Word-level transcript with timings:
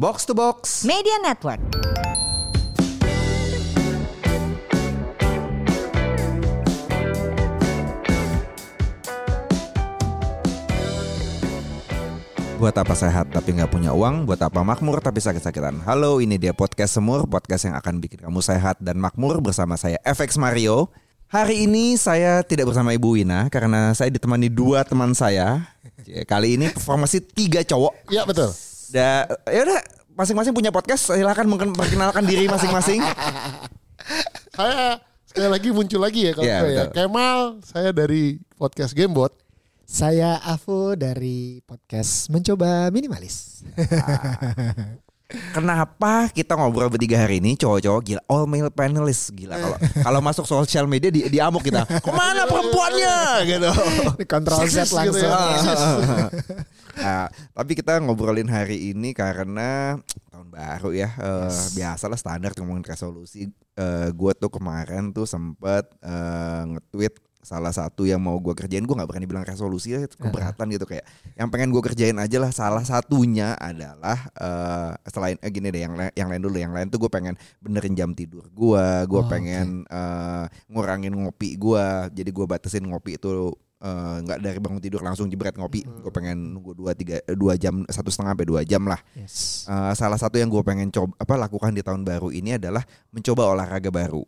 Box 0.00 0.24
to 0.24 0.32
Box. 0.32 0.88
Media 0.88 1.20
Network. 1.20 1.60
Buat 12.56 12.80
apa 12.80 12.96
sehat 12.96 13.28
tapi 13.28 13.52
nggak 13.52 13.68
punya 13.68 13.92
uang? 13.92 14.24
Buat 14.24 14.40
apa 14.40 14.64
makmur 14.64 15.04
tapi 15.04 15.20
sakit-sakitan? 15.20 15.84
Halo, 15.84 16.24
ini 16.24 16.40
dia 16.40 16.56
podcast 16.56 16.96
Semur, 16.96 17.28
podcast 17.28 17.68
yang 17.68 17.76
akan 17.76 18.00
bikin 18.00 18.24
kamu 18.24 18.40
sehat 18.40 18.80
dan 18.80 18.96
makmur 18.96 19.44
bersama 19.44 19.76
saya 19.76 20.00
FX 20.08 20.40
Mario. 20.40 20.88
Hari 21.28 21.68
ini 21.68 22.00
saya 22.00 22.40
tidak 22.40 22.72
bersama 22.72 22.96
Ibu 22.96 23.20
Wina 23.20 23.52
karena 23.52 23.92
saya 23.92 24.08
ditemani 24.08 24.48
dua 24.48 24.80
teman 24.80 25.12
saya. 25.12 25.76
Kali 26.24 26.56
ini 26.56 26.72
formasi 26.72 27.20
tiga 27.20 27.60
cowok. 27.60 28.08
Iya 28.08 28.24
betul. 28.24 28.69
Da, 28.90 29.22
ya 29.46 29.60
udah, 29.62 29.80
masing-masing 30.12 30.50
punya 30.50 30.74
podcast. 30.74 31.14
Silahkan 31.14 31.46
memperkenalkan 31.46 32.26
diri 32.26 32.50
masing-masing. 32.50 32.98
Saya 34.58 34.98
sekali 35.24 35.46
lagi 35.46 35.68
muncul 35.70 36.02
lagi 36.02 36.26
ya 36.26 36.32
kalau 36.34 36.44
Iya, 36.44 36.58
ya. 36.58 36.62
betul. 36.66 36.86
Kemal, 36.90 37.38
saya 37.62 37.90
dari 37.94 38.42
podcast 38.58 38.92
Gamebot. 38.92 39.30
Saya 39.86 40.42
Avo 40.42 40.98
dari 40.98 41.62
podcast 41.62 42.26
Mencoba 42.28 42.90
Minimalis. 42.90 43.62
Kenapa 45.30 46.26
kita 46.34 46.58
ngobrol 46.58 46.90
bertiga 46.90 47.22
hari 47.22 47.38
ini 47.38 47.54
cowok-cowok 47.54 48.00
gila 48.02 48.22
all 48.26 48.44
male 48.50 48.70
panelist 48.70 49.30
gila 49.30 49.54
kalau 49.54 49.78
kalau 50.02 50.20
masuk 50.22 50.44
sosial 50.46 50.90
media 50.90 51.08
di 51.10 51.26
diamuk 51.30 51.62
kita 51.62 51.86
ke 51.86 52.10
mana 52.10 52.46
perempuannya 52.50 53.16
gitu. 53.46 53.70
Kontrol 54.26 54.66
Z 54.66 54.86
Seksis 54.86 54.90
gitu 54.90 55.26
langsung. 55.26 56.02
ya. 56.02 56.28
Nah, 57.00 57.26
tapi 57.54 57.78
kita 57.78 58.02
ngobrolin 58.02 58.50
hari 58.50 58.90
ini 58.92 59.14
karena 59.14 59.96
tahun 60.34 60.48
baru 60.50 60.90
ya 60.92 61.08
eh, 61.16 61.62
biasalah 61.78 62.18
standar 62.18 62.52
ngomongin 62.58 62.84
resolusi. 62.84 63.48
gue 64.12 64.32
tuh 64.36 64.52
kemarin 64.52 65.08
tuh 65.08 65.24
sempet 65.24 65.88
eh, 66.04 66.62
nge-tweet 66.68 67.29
salah 67.40 67.72
satu 67.72 68.04
yang 68.04 68.20
mau 68.20 68.36
gue 68.36 68.52
kerjain 68.52 68.84
gue 68.84 68.92
nggak 68.92 69.08
berani 69.08 69.24
bilang 69.24 69.44
resolusi 69.48 69.96
ya 69.96 70.04
keberatan 70.04 70.68
gitu 70.76 70.84
kayak 70.84 71.08
yang 71.40 71.48
pengen 71.48 71.72
gue 71.72 71.80
kerjain 71.80 72.16
aja 72.20 72.36
lah. 72.36 72.52
Salah 72.52 72.84
satunya 72.84 73.56
adalah 73.56 74.18
eh 74.36 74.92
selain 75.08 75.40
eh, 75.40 75.48
gini 75.48 75.72
deh 75.72 75.80
yang 75.80 75.94
yang 76.12 76.28
lain 76.28 76.42
dulu. 76.44 76.56
Yang 76.60 76.72
lain 76.76 76.86
tuh 76.92 76.98
gue 77.00 77.10
pengen 77.10 77.34
benerin 77.64 77.96
jam 77.96 78.12
tidur 78.12 78.44
gue 78.52 78.84
gue 79.08 79.20
Oh, 79.20 79.28
pengen 79.28 79.84
eh, 79.88 80.44
ngurangin 80.72 81.12
ngopi 81.12 81.56
gue 81.60 81.84
jadi 82.12 82.30
gue 82.32 82.46
batasin 82.48 82.84
ngopi 82.88 83.16
itu 83.16 83.52
eh, 83.80 84.16
nggak 84.24 84.38
dari 84.40 84.58
bangun 84.60 84.80
tidur 84.80 85.00
langsung 85.00 85.28
jebret 85.28 85.56
ngopi. 85.56 85.84
Gue 85.84 86.12
pengen 86.12 86.56
nunggu 86.56 86.76
dua 86.76 86.92
tiga 86.92 87.20
dua 87.36 87.56
jam 87.56 87.84
satu 87.88 88.12
setengah 88.12 88.36
sampai 88.36 88.48
dua 88.48 88.60
jam 88.68 88.84
lah. 88.84 89.00
Yes. 89.16 89.64
Eh, 89.64 89.92
salah 89.96 90.20
satu 90.20 90.36
yang 90.36 90.52
gue 90.52 90.60
pengen 90.60 90.92
coba 90.92 91.16
apa 91.16 91.34
lakukan 91.36 91.72
di 91.72 91.80
tahun 91.80 92.04
baru 92.04 92.28
ini 92.32 92.60
adalah 92.60 92.84
mencoba 93.12 93.48
olahraga 93.48 93.88
baru 93.88 94.24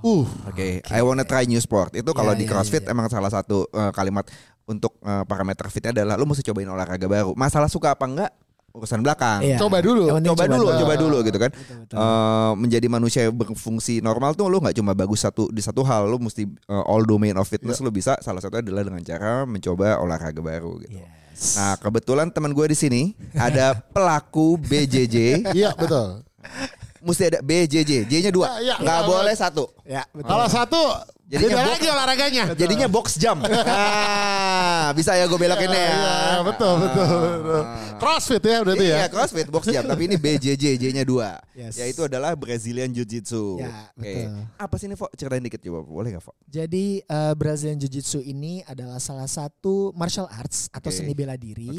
Uh, 0.00 0.24
Oke, 0.46 0.80
I 0.82 1.00
wanna 1.00 1.22
try 1.22 1.44
new 1.44 1.58
sport. 1.58 1.92
Itu 1.92 2.10
kalau 2.10 2.32
Ya, 2.32 2.38
di 2.38 2.44
ya, 2.44 2.50
CrossFit 2.50 2.84
ya. 2.84 2.90
emang 2.90 3.06
salah 3.06 3.28
satu 3.28 3.64
eh, 3.66 3.92
kalimat 3.92 4.24
untuk 4.64 4.96
eh, 5.00 5.24
parameter 5.24 5.68
fitnya 5.68 5.92
adalah 5.92 6.14
lu 6.14 6.24
mesti 6.24 6.40
cobain 6.42 6.66
olahraga 6.66 7.04
baru. 7.04 7.32
Masalah 7.34 7.66
suka 7.66 7.92
apa 7.92 8.04
enggak 8.04 8.32
urusan 8.70 9.02
belakang. 9.02 9.42
Iya. 9.42 9.58
Coba 9.58 9.82
dulu. 9.82 10.14
Penting 10.14 10.30
Coba 10.30 10.44
dulu, 10.46 10.62
dulu. 10.62 10.78
coba 10.78 10.94
dulu 10.94 11.16
gitu 11.20 11.38
kan. 11.38 11.50
Betul, 11.50 11.76
betul. 11.84 11.96
Eh, 11.98 12.52
menjadi 12.54 12.86
manusia 12.86 13.20
yang 13.26 13.34
berfungsi 13.34 13.98
normal 13.98 14.32
tuh 14.32 14.46
lu 14.46 14.62
nggak 14.62 14.78
cuma 14.78 14.94
bagus 14.94 15.20
satu 15.20 15.50
di 15.50 15.58
satu 15.58 15.82
hal, 15.82 16.06
lu 16.06 16.16
mesti 16.16 16.46
eh, 16.46 16.84
all 16.86 17.02
domain 17.02 17.34
of 17.34 17.44
fitness 17.44 17.82
lu 17.82 17.90
bisa. 17.90 18.14
Salah 18.20 18.38
satu 18.38 18.56
adalah 18.56 18.86
dengan 18.86 19.02
cara 19.02 19.42
mencoba 19.42 19.98
olahraga 19.98 20.38
baru 20.38 20.78
gitu. 20.80 20.96
Yes. 20.96 21.56
Nah, 21.56 21.74
kebetulan 21.76 22.28
teman 22.30 22.52
gue 22.52 22.66
di 22.68 22.76
sini 22.76 23.02
ada 23.32 23.72
pelaku 23.94 24.54
BJJ, 24.56 25.50
Iya 25.50 25.72
betul. 25.74 26.22
mesti 27.00 27.22
ada 27.32 27.38
BJJ, 27.40 28.04
J-nya 28.06 28.30
dua, 28.30 28.60
Ya, 28.60 28.72
ya. 28.72 28.74
nggak 28.80 29.00
boleh 29.04 29.34
satu. 29.34 29.64
Ya, 29.84 30.04
betul. 30.12 30.28
Kalau 30.28 30.46
satu, 30.48 30.82
Jadinya 31.30 31.54
beda 31.54 31.62
box. 31.62 31.70
lagi 31.78 31.86
olahraganya. 31.86 32.44
Jadinya 32.58 32.86
box 32.90 33.06
jam. 33.14 33.38
Nah, 33.38 34.90
bisa 34.98 35.14
ya 35.14 35.30
gue 35.30 35.38
belokin 35.38 35.70
ya. 35.70 35.78
Iya, 35.78 36.42
betul, 36.42 36.74
betul, 36.82 37.06
betul. 37.38 37.62
Crossfit 38.02 38.42
ya 38.42 38.58
berarti 38.66 38.86
ya. 38.90 38.96
Iya, 38.98 39.06
CrossFit 39.06 39.46
box 39.46 39.64
jam, 39.70 39.86
tapi 39.86 40.10
ini 40.10 40.18
BJJ, 40.18 40.74
J-nya 40.74 41.06
dua. 41.06 41.38
Yes. 41.54 41.78
Yaitu 41.78 42.10
adalah 42.10 42.34
Brazilian 42.34 42.90
Jiu-Jitsu. 42.90 43.62
Ya, 43.62 43.94
Oke. 43.94 44.10
betul. 44.10 44.42
Apa 44.58 44.74
sih 44.74 44.86
ini, 44.90 44.98
Fok? 44.98 45.14
Ceritain 45.14 45.44
dikit 45.46 45.62
coba, 45.62 45.86
boleh 45.86 46.18
gak, 46.18 46.24
Fok? 46.26 46.34
Jadi 46.50 47.06
eh, 47.06 47.34
Brazilian 47.38 47.78
Jiu-Jitsu 47.78 48.26
ini 48.26 48.66
adalah 48.66 48.98
salah 48.98 49.30
satu 49.30 49.94
martial 49.94 50.26
arts 50.34 50.66
atau 50.74 50.90
seni 50.90 51.14
bela 51.14 51.38
diri 51.38 51.70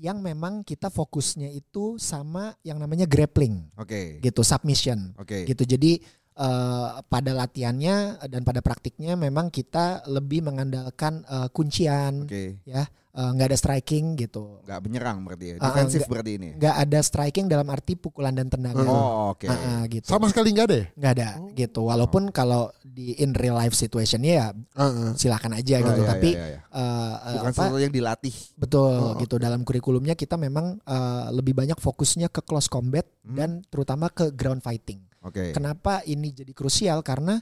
yang 0.00 0.16
memang 0.24 0.64
kita 0.64 0.88
fokusnya 0.88 1.52
itu 1.52 2.00
sama 2.00 2.56
yang 2.64 2.80
namanya 2.80 3.04
grappling 3.04 3.68
Oke. 3.76 4.20
gitu, 4.24 4.40
submission. 4.40 5.12
Oke. 5.20 5.44
gitu 5.44 5.64
jadi 5.64 6.00
eh, 6.40 6.88
pada 7.04 7.32
latihannya 7.34 7.96
dan 8.24 8.40
pada 8.40 8.58
praktiknya 8.58 9.12
memang 9.14 9.48
kita 9.48 9.84
lebih 10.06 10.40
mengandalkan 10.42 11.20
eh, 11.22 11.48
kuncian 11.50 12.24
Oke. 12.24 12.64
ya 12.64 12.88
eh, 13.10 13.28
nggak 13.28 13.46
ada 13.46 13.58
striking 13.58 14.14
gitu 14.14 14.62
Gak 14.62 14.80
menyerang 14.80 15.20
berarti 15.20 15.46
ya. 15.46 15.54
Ah, 15.54 15.60
ah, 15.60 15.66
Defensif 15.68 16.00
nggak- 16.00 16.10
berarti 16.10 16.32
ini. 16.32 16.48
nggak 16.54 16.76
ada 16.78 16.98
striking 17.00 17.46
dalam 17.46 17.68
arti 17.68 17.92
pukulan 17.94 18.32
dan 18.32 18.46
tendangan 18.46 18.82
Oh, 18.82 19.34
oke. 19.34 19.44
Ah, 19.44 19.52
ah, 19.52 19.82
gitu 19.84 20.06
Sama 20.06 20.26
sekali 20.26 20.50
nggak 20.50 20.66
ada 20.66 20.76
ya? 20.76 20.86
nggak 20.92 21.12
ada 21.12 21.28
gitu 21.52 21.80
walaupun 21.82 22.30
kalau 22.30 22.70
di 22.80 23.14
in 23.16 23.32
real 23.32 23.54
life 23.54 23.72
situationnya 23.72 24.32
ya 24.32 24.48
Heeh. 24.74 25.14
silakan 25.14 25.54
aja 25.54 25.76
Oh, 25.76 25.86
gitu 25.86 26.00
iya, 26.00 26.08
tapi 26.08 26.30
iya, 26.32 26.46
iya. 26.48 26.60
eh, 26.64 27.12
bukan 27.34 27.44
apa 27.44 27.60
sesuatu 27.60 27.78
yang 27.78 27.92
dilatih. 27.92 28.34
betul 28.56 28.94
Oh, 28.96 29.12
gitu 29.16 29.36
dalam 29.36 29.60
kurikulumnya 29.60 30.14
kita 30.14 30.34
memang 30.36 30.78
eh, 30.80 31.26
lebih 31.30 31.52
banyak 31.52 31.76
fokusnya 31.76 32.28
ke 32.28 32.40
close 32.40 32.66
combat 32.66 33.04
Hmm. 33.20 33.36
dan 33.36 33.50
terutama 33.66 34.08
ke 34.08 34.32
ground 34.32 34.58
fighting 34.60 35.04
Oke. 35.20 35.52
Kenapa 35.52 36.00
ini 36.04 36.32
jadi 36.32 36.52
krusial? 36.52 37.04
Karena 37.04 37.36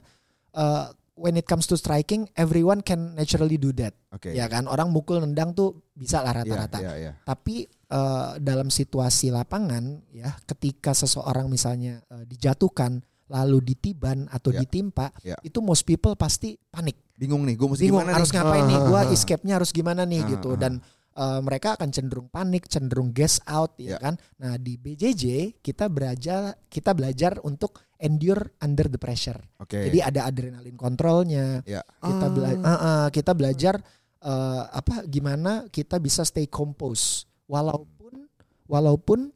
uh, 0.53 0.85
when 1.15 1.35
it 1.35 1.43
comes 1.43 1.67
to 1.67 1.75
striking, 1.75 2.27
everyone 2.35 2.79
can 2.79 3.15
naturally 3.15 3.59
do 3.59 3.71
that. 3.75 3.91
Oke. 4.11 4.31
Ya 4.31 4.47
kan, 4.47 4.67
orang 4.67 4.91
mukul 4.91 5.19
nendang 5.19 5.51
tuh 5.51 5.79
bisa 5.91 6.19
lah 6.19 6.31
Iya, 6.31 6.39
rata-rata. 6.43 6.77
iya, 6.79 6.93
iya. 6.95 7.11
Tapi 7.23 7.67
uh, 7.91 8.39
dalam 8.39 8.67
situasi 8.67 9.31
lapangan, 9.31 10.03
ya, 10.11 10.35
ketika 10.47 10.91
seseorang 10.91 11.47
misalnya 11.47 11.99
uh, 12.07 12.23
dijatuhkan, 12.23 13.03
lalu 13.29 13.61
ditiban 13.61 14.25
atau 14.27 14.49
Ya, 14.49 14.65
ditimpa, 14.65 15.13
ya. 15.21 15.37
itu 15.45 15.61
most 15.61 15.85
people 15.85 16.17
pasti 16.17 16.57
panik. 16.73 16.97
Bingung 17.13 17.43
nih, 17.45 17.59
gue 17.59 17.67
mesti 17.67 17.83
Bingung 17.85 18.01
gimana 18.07 18.15
harus 18.17 18.31
nih? 18.31 18.35
ngapain 18.41 18.63
nih? 18.65 18.79
Gua 18.89 18.95
ah, 18.95 19.03
ah. 19.05 19.13
escape-nya 19.13 19.53
harus 19.59 19.69
gimana 19.69 20.01
nih 20.07 20.21
Ah, 20.23 20.29
gitu. 20.33 20.49
ah. 20.55 20.57
Dan 20.57 20.73
uh, 20.79 20.98
mereka 21.39 21.75
akan 21.75 21.89
cenderung 21.89 22.27
panik, 22.27 22.65
cenderung 22.65 23.11
gas 23.11 23.43
out, 23.43 23.75
Ya. 23.75 23.95
ya 23.95 23.97
kan? 23.99 24.15
Nah 24.37 24.55
di 24.55 24.75
BJJ 24.75 25.23
kita 25.59 25.87
belajar 25.87 26.55
kita 26.65 26.91
belajar 26.91 27.37
untuk 27.41 27.79
endure 27.99 28.55
under 28.57 28.87
the 28.87 28.95
pressure. 28.95 29.39
Oke. 29.59 29.91
Jadi 29.91 29.99
ada 29.99 30.23
adrenalin 30.23 30.73
kontrolnya. 30.73 31.59
Ya. 31.63 31.83
Kita 31.99 32.25
bela- 32.29 32.55
Ah. 32.57 32.65
ah, 32.65 32.79
ah, 32.79 33.07
kita 33.09 33.31
belajar 33.33 33.75
eh, 34.19 34.63
apa 34.69 35.03
gimana 35.05 35.67
kita 35.67 35.95
bisa 35.95 36.23
stay 36.23 36.43
compose 36.43 37.23
walaupun 37.47 38.27
walaupun 38.67 39.31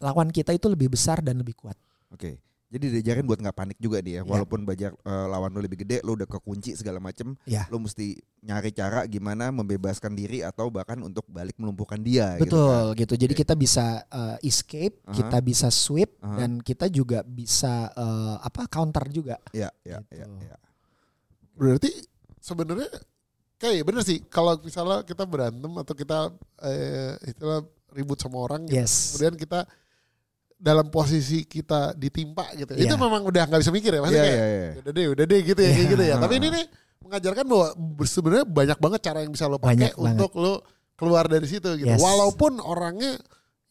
lawan 0.00 0.28
kita 0.28 0.50
itu 0.50 0.64
lebih 0.66 0.88
besar 0.88 1.20
dan 1.20 1.40
lebih 1.40 1.52
kuat. 1.54 1.76
Oke. 2.08 2.40
Jadi 2.74 2.90
diajarin 2.90 3.22
buat 3.22 3.38
nggak 3.38 3.54
panik 3.54 3.78
juga 3.78 4.02
dia, 4.02 4.18
Ya. 4.18 4.26
walaupun 4.26 4.66
bajak 4.66 4.98
eh, 4.98 5.26
lawan 5.30 5.54
lu 5.54 5.62
lebih 5.62 5.86
gede, 5.86 6.02
lu 6.02 6.18
udah 6.18 6.26
kekunci 6.26 6.74
segala 6.74 6.98
macem, 6.98 7.38
Ya. 7.46 7.70
lu 7.70 7.78
mesti 7.78 8.18
nyari 8.42 8.74
cara 8.74 9.06
gimana 9.06 9.48
membebaskan 9.48 10.10
diri 10.12 10.42
atau 10.42 10.68
bahkan 10.68 10.98
untuk 10.98 11.22
balik 11.30 11.54
melumpuhkan 11.54 12.02
dia. 12.02 12.34
gitu 12.34 12.50
Betul 12.50 12.82
kan. 12.90 12.98
gitu. 12.98 13.14
Jadi 13.14 13.32
Oke. 13.32 13.40
kita 13.40 13.54
bisa 13.54 13.84
eh, 14.04 14.36
escape, 14.42 14.98
Aha. 15.06 15.14
kita 15.14 15.38
bisa 15.38 15.70
sweep 15.70 16.18
Aha. 16.18 16.42
dan 16.42 16.58
kita 16.58 16.90
juga 16.90 17.22
bisa 17.22 17.88
eh, 17.88 18.36
apa 18.42 18.66
counter 18.66 19.06
juga. 19.06 19.38
Iya, 19.54 19.70
iya, 19.82 20.02
Gitu. 20.02 20.18
iya, 20.18 20.26
iya. 20.42 20.56
Berarti 21.54 21.90
sebenarnya 22.42 22.90
kayak 23.56 23.86
bener 23.86 24.02
sih 24.02 24.18
kalau 24.26 24.58
misalnya 24.58 25.00
kita 25.02 25.22
berantem 25.24 25.70
atau 25.70 25.94
kita 25.94 26.18
eh, 26.60 27.14
istilah 27.24 27.62
ribut 27.94 28.18
sama 28.18 28.42
orang 28.42 28.66
gitu, 28.66 28.74
Yes. 28.76 29.14
kemudian 29.14 29.38
kita 29.38 29.62
dalam 30.54 30.86
posisi 30.88 31.44
kita 31.44 31.92
ditimpa 31.92 32.54
gitu. 32.56 32.72
Iya. 32.72 32.88
Itu 32.88 32.94
memang 32.96 33.22
udah 33.26 33.42
nggak 33.46 33.60
bisa 33.60 33.72
mikir 33.74 33.92
ya, 33.92 34.00
maksudnya 34.00 34.24
Iya, 34.24 34.30
kayak 34.32 34.38
iya, 34.48 34.58
iya. 34.64 34.72
udah 34.80 34.92
deh, 34.92 35.06
udah 35.12 35.24
deh 35.26 35.40
gitu 35.44 35.60
ya, 35.60 35.68
kayak 35.68 35.80
Iya. 35.80 35.92
gitu 35.92 36.04
ya. 36.04 36.14
Tapi 36.18 36.34
ini 36.40 36.48
nih 36.48 36.64
mengajarkan 37.04 37.44
bahwa 37.44 37.66
sebenarnya 38.04 38.46
banyak 38.48 38.78
banget 38.80 39.00
cara 39.04 39.18
yang 39.20 39.32
bisa 39.34 39.44
lo 39.44 39.56
pakai 39.60 39.70
Banyak 39.76 39.92
banget. 39.94 40.12
untuk 40.16 40.30
lo 40.40 40.54
keluar 40.94 41.24
dari 41.28 41.46
situ 41.46 41.68
gitu. 41.76 41.90
Yes. 41.90 42.00
Walaupun 42.00 42.62
orangnya 42.62 43.18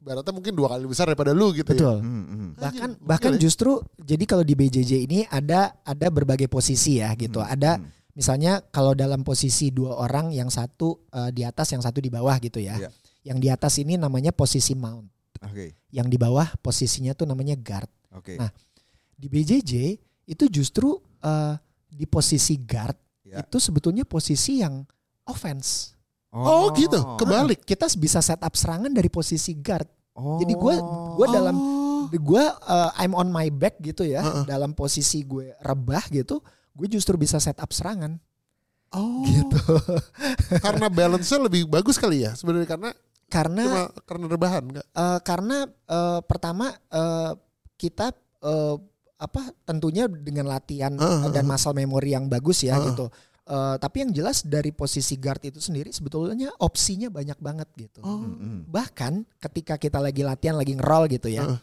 ibaratnya 0.04 0.34
mungkin 0.36 0.54
dua 0.54 0.68
kali 0.76 0.84
besar 0.84 1.08
daripada 1.08 1.32
lu 1.32 1.56
gitu 1.56 1.72
ya. 1.72 1.80
Betul. 1.80 1.98
Hmm, 2.04 2.24
hmm. 2.28 2.50
Bahkan 2.60 2.90
Anjir, 2.92 3.08
bahkan 3.08 3.32
gokil 3.34 3.40
ya. 3.40 3.44
justru 3.48 3.72
jadi 3.98 4.24
kalau 4.28 4.44
di 4.44 4.54
BJJ 4.54 4.92
ini 5.08 5.20
ada 5.32 5.80
ada 5.82 6.08
berbagai 6.12 6.52
posisi 6.52 7.00
ya 7.00 7.16
gitu. 7.16 7.40
Hmm, 7.40 7.48
Ada 7.48 7.80
hmm. 7.80 8.12
misalnya 8.14 8.60
kalau 8.70 8.92
dalam 8.94 9.24
posisi 9.24 9.72
dua 9.72 9.96
orang 9.96 10.36
yang 10.36 10.52
satu 10.52 11.08
eh, 11.10 11.32
di 11.32 11.48
atas 11.48 11.72
yang 11.72 11.80
satu 11.80 12.04
di 12.04 12.12
bawah 12.12 12.36
gitu 12.44 12.60
ya. 12.60 12.76
Iya. 12.76 12.90
Yang 13.24 13.38
di 13.40 13.48
atas 13.48 13.74
ini 13.80 13.96
namanya 13.96 14.36
posisi 14.36 14.76
mount. 14.76 15.08
Oke, 15.44 15.76
Yang 15.92 16.08
di 16.14 16.18
bawah 16.18 16.48
posisinya 16.60 17.12
tuh 17.14 17.28
namanya 17.28 17.54
guard. 17.56 17.90
oke. 18.12 18.40
Nah, 18.40 18.50
Di 19.14 19.28
BJJ 19.28 19.72
itu 20.26 20.44
justru 20.48 20.96
eh, 21.20 21.56
di 21.88 22.06
posisi 22.08 22.58
guard 22.60 22.98
Ya. 23.24 23.42
itu 23.42 23.58
sebetulnya 23.58 24.06
posisi 24.06 24.62
yang 24.62 24.86
offense. 25.26 25.96
Oh, 26.30 26.70
gitu. 26.74 26.98
Kebalik. 27.18 27.66
Kita 27.66 27.90
bisa 27.98 28.22
set 28.22 28.42
up 28.42 28.54
serangan 28.54 28.94
dari 28.94 29.10
posisi 29.10 29.58
guard. 29.58 29.88
Oh. 30.14 30.38
Jadi 30.38 30.54
gua 30.54 30.76
gua 31.18 31.28
dalam 31.30 31.56
gue 32.14 32.44
uh, 32.46 32.92
I'm 32.94 33.18
on 33.18 33.34
my 33.34 33.50
back 33.50 33.82
gitu 33.82 34.06
ya 34.06 34.22
dalam 34.46 34.78
posisi 34.78 35.26
gue 35.26 35.50
rebah 35.58 36.06
gitu 36.14 36.46
gue 36.70 36.86
justru 36.86 37.18
bisa 37.18 37.42
set 37.42 37.58
up 37.58 37.74
serangan 37.74 38.22
Oh. 38.94 39.26
gitu 39.26 39.58
karena 40.66 40.94
balance-nya 40.94 41.42
lebih 41.42 41.66
bagus 41.66 41.98
kali 41.98 42.22
ya 42.22 42.38
sebenarnya 42.38 42.70
karena 42.70 42.90
karena 43.34 43.64
cuma 43.66 43.84
karena 44.06 44.26
rebahan 44.30 44.64
enggak? 44.70 44.86
Eh, 44.88 45.20
karena 45.26 45.58
eh, 45.66 46.20
pertama 46.22 46.66
eh, 46.70 47.32
kita 47.74 48.14
eh, 48.40 48.76
apa 49.18 49.42
tentunya 49.64 50.06
dengan 50.06 50.46
latihan 50.46 50.94
Heeh, 50.94 51.26
eh, 51.26 51.32
dan 51.32 51.44
muscle 51.44 51.74
memory 51.74 52.14
yang 52.14 52.30
bagus 52.30 52.62
ya 52.62 52.78
Heeh. 52.78 52.94
gitu. 52.94 53.10
Eh, 53.44 53.76
tapi 53.76 54.06
yang 54.06 54.12
jelas 54.14 54.46
dari 54.46 54.72
posisi 54.72 55.18
guard 55.18 55.44
itu 55.44 55.58
sendiri 55.58 55.90
sebetulnya 55.90 56.54
opsinya 56.60 57.10
banyak 57.10 57.36
banget 57.38 57.68
gitu. 57.76 58.00
Oh. 58.00 58.22
Bahkan 58.70 59.26
ketika 59.42 59.76
kita 59.76 59.98
lagi 59.98 60.22
latihan 60.22 60.54
lagi 60.54 60.78
ngerol 60.78 61.10
gitu 61.10 61.28
ya. 61.28 61.44
Heeh. 61.44 61.60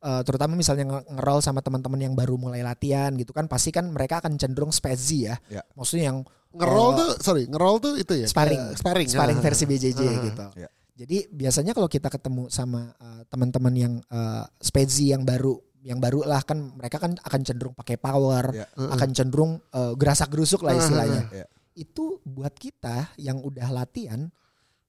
eh, 0.00 0.22
terutama 0.24 0.56
misalnya 0.56 0.88
nge- 0.88 1.06
ngerol 1.12 1.38
sama 1.38 1.60
teman-teman 1.60 2.00
yang 2.00 2.14
baru 2.16 2.34
mulai 2.34 2.64
latihan 2.64 3.12
gitu 3.12 3.30
kan 3.30 3.44
pasti 3.44 3.68
kan 3.68 3.84
mereka 3.86 4.18
akan 4.18 4.40
cenderung 4.40 4.72
spezi 4.72 5.28
ya. 5.28 5.36
Ya. 5.46 5.60
Maksudnya 5.76 6.08
yang 6.08 6.18
Ngeroll 6.50 6.90
Oh. 6.90 6.98
tuh 6.98 7.10
sorry, 7.22 7.46
ngeroll 7.46 7.78
tuh 7.78 7.94
itu 7.94 8.10
ya. 8.10 8.26
Sparring. 8.26 8.58
kayak 8.58 8.74
sparring. 8.74 9.06
sparring 9.06 9.38
versi 9.38 9.64
BJJ 9.66 10.00
Heeh. 10.02 10.18
gitu. 10.26 10.44
Ya. 10.58 10.68
Jadi 11.00 11.32
biasanya 11.32 11.72
kalau 11.72 11.88
kita 11.88 12.12
ketemu 12.12 12.52
sama 12.52 12.92
uh, 13.00 13.24
teman-teman 13.24 13.72
yang 13.72 13.94
uh, 14.12 14.44
spezi 14.60 15.16
yang 15.16 15.24
baru, 15.24 15.56
yang 15.80 15.96
baru 15.96 16.28
lah 16.28 16.44
kan 16.44 16.76
mereka 16.76 17.00
kan 17.00 17.16
akan 17.16 17.40
cenderung 17.40 17.72
pakai 17.72 17.96
power, 17.96 18.52
Ya. 18.52 18.68
Heeh. 18.68 18.90
akan 18.92 19.08
cenderung 19.16 19.52
uh, 19.72 19.96
gerasak 19.96 20.28
gerusuk 20.28 20.60
lah 20.60 20.76
istilahnya. 20.76 21.24
Ya. 21.32 21.46
Itu 21.72 22.20
buat 22.20 22.52
kita 22.52 23.16
yang 23.16 23.40
udah 23.40 23.72
latihan 23.72 24.28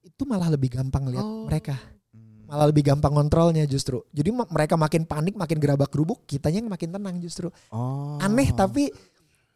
itu 0.04 0.28
malah 0.28 0.52
lebih 0.52 0.76
gampang 0.76 1.08
lihat 1.08 1.24
Oh. 1.24 1.48
mereka, 1.48 1.80
Hmm. 2.12 2.44
malah 2.44 2.68
lebih 2.68 2.92
gampang 2.92 3.16
kontrolnya 3.16 3.64
justru. 3.64 4.04
Jadi 4.12 4.36
mereka 4.36 4.76
makin 4.76 5.08
panik, 5.08 5.40
makin 5.40 5.64
gerabak 5.64 5.88
gerubuk, 5.88 6.28
kitanya 6.28 6.60
yang 6.60 6.68
makin 6.68 6.92
tenang 6.92 7.24
justru. 7.24 7.48
Oh. 7.72 8.20
Aneh 8.20 8.52
tapi 8.52 8.92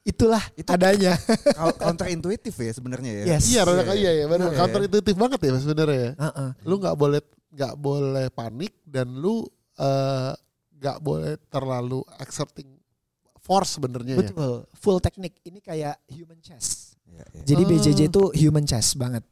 itulah 0.05 0.43
Itu- 0.53 0.69
adanya. 0.69 1.17
counter 1.75 2.07
intuitif 2.07 2.53
ya 2.53 2.71
sebenarnya 2.71 3.11
ya. 3.11 3.23
Yes. 3.35 3.49
Iya, 3.49 3.65
rada 3.65 3.81
kayak 3.83 3.97
iya 3.97 4.11
ya, 4.13 4.25
benar. 4.29 4.53
Iya. 4.53 4.57
Counter 4.61 4.81
intuitif 4.85 5.15
banget 5.17 5.39
ya 5.41 5.51
sebenarnya 5.57 5.99
ya. 5.99 6.11
Heeh. 6.15 6.49
Lu 6.63 6.75
nggak 6.77 6.95
boleh 6.95 7.21
nggak 7.51 7.73
boleh 7.75 8.25
panik 8.29 8.73
dan 8.85 9.09
lu 9.11 9.41
eh, 9.75 10.31
nggak 10.77 10.97
boleh 11.01 11.33
terlalu 11.49 11.99
exerting 12.15 12.69
force 13.41 13.75
sebenarnya 13.75 14.15
ya. 14.15 14.21
Betul, 14.21 14.53
full 14.73 15.01
teknik. 15.01 15.41
Ini 15.41 15.59
kayak 15.59 15.97
human 16.07 16.37
chess. 16.39 16.93
Ya, 17.05 17.25
ya. 17.31 17.41
Jadi 17.43 17.61
Oh. 17.61 17.69
BJJ 17.69 17.99
itu 18.07 18.21
human 18.37 18.63
chess 18.63 18.93
banget. 18.93 19.25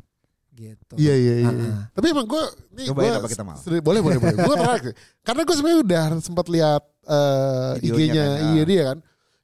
Gitu. 0.53 0.93
Iya 0.97 1.13
iya 1.17 1.33
iya. 1.41 1.49
Tapi 1.91 2.13
emang 2.13 2.29
gue 2.29 2.43
nih 2.77 2.85
apa 2.93 3.25
kita 3.25 3.41
mau? 3.41 3.57
seri- 3.57 3.81
boleh 3.81 4.01
boleh 4.01 4.17
boleh. 4.17 4.35
Gue 4.37 4.55
tertarik. 4.55 4.93
Karena 5.21 5.41
gue 5.43 5.55
sebenarnya 5.57 5.79
udah 5.81 6.03
sempat 6.21 6.45
lihat 6.45 6.83
eh, 7.03 7.71
Videonya 7.81 8.05
IG-nya 8.05 8.23
kan, 8.23 8.49
iya 8.53 8.63
dia 8.63 8.81
kan. 8.85 8.97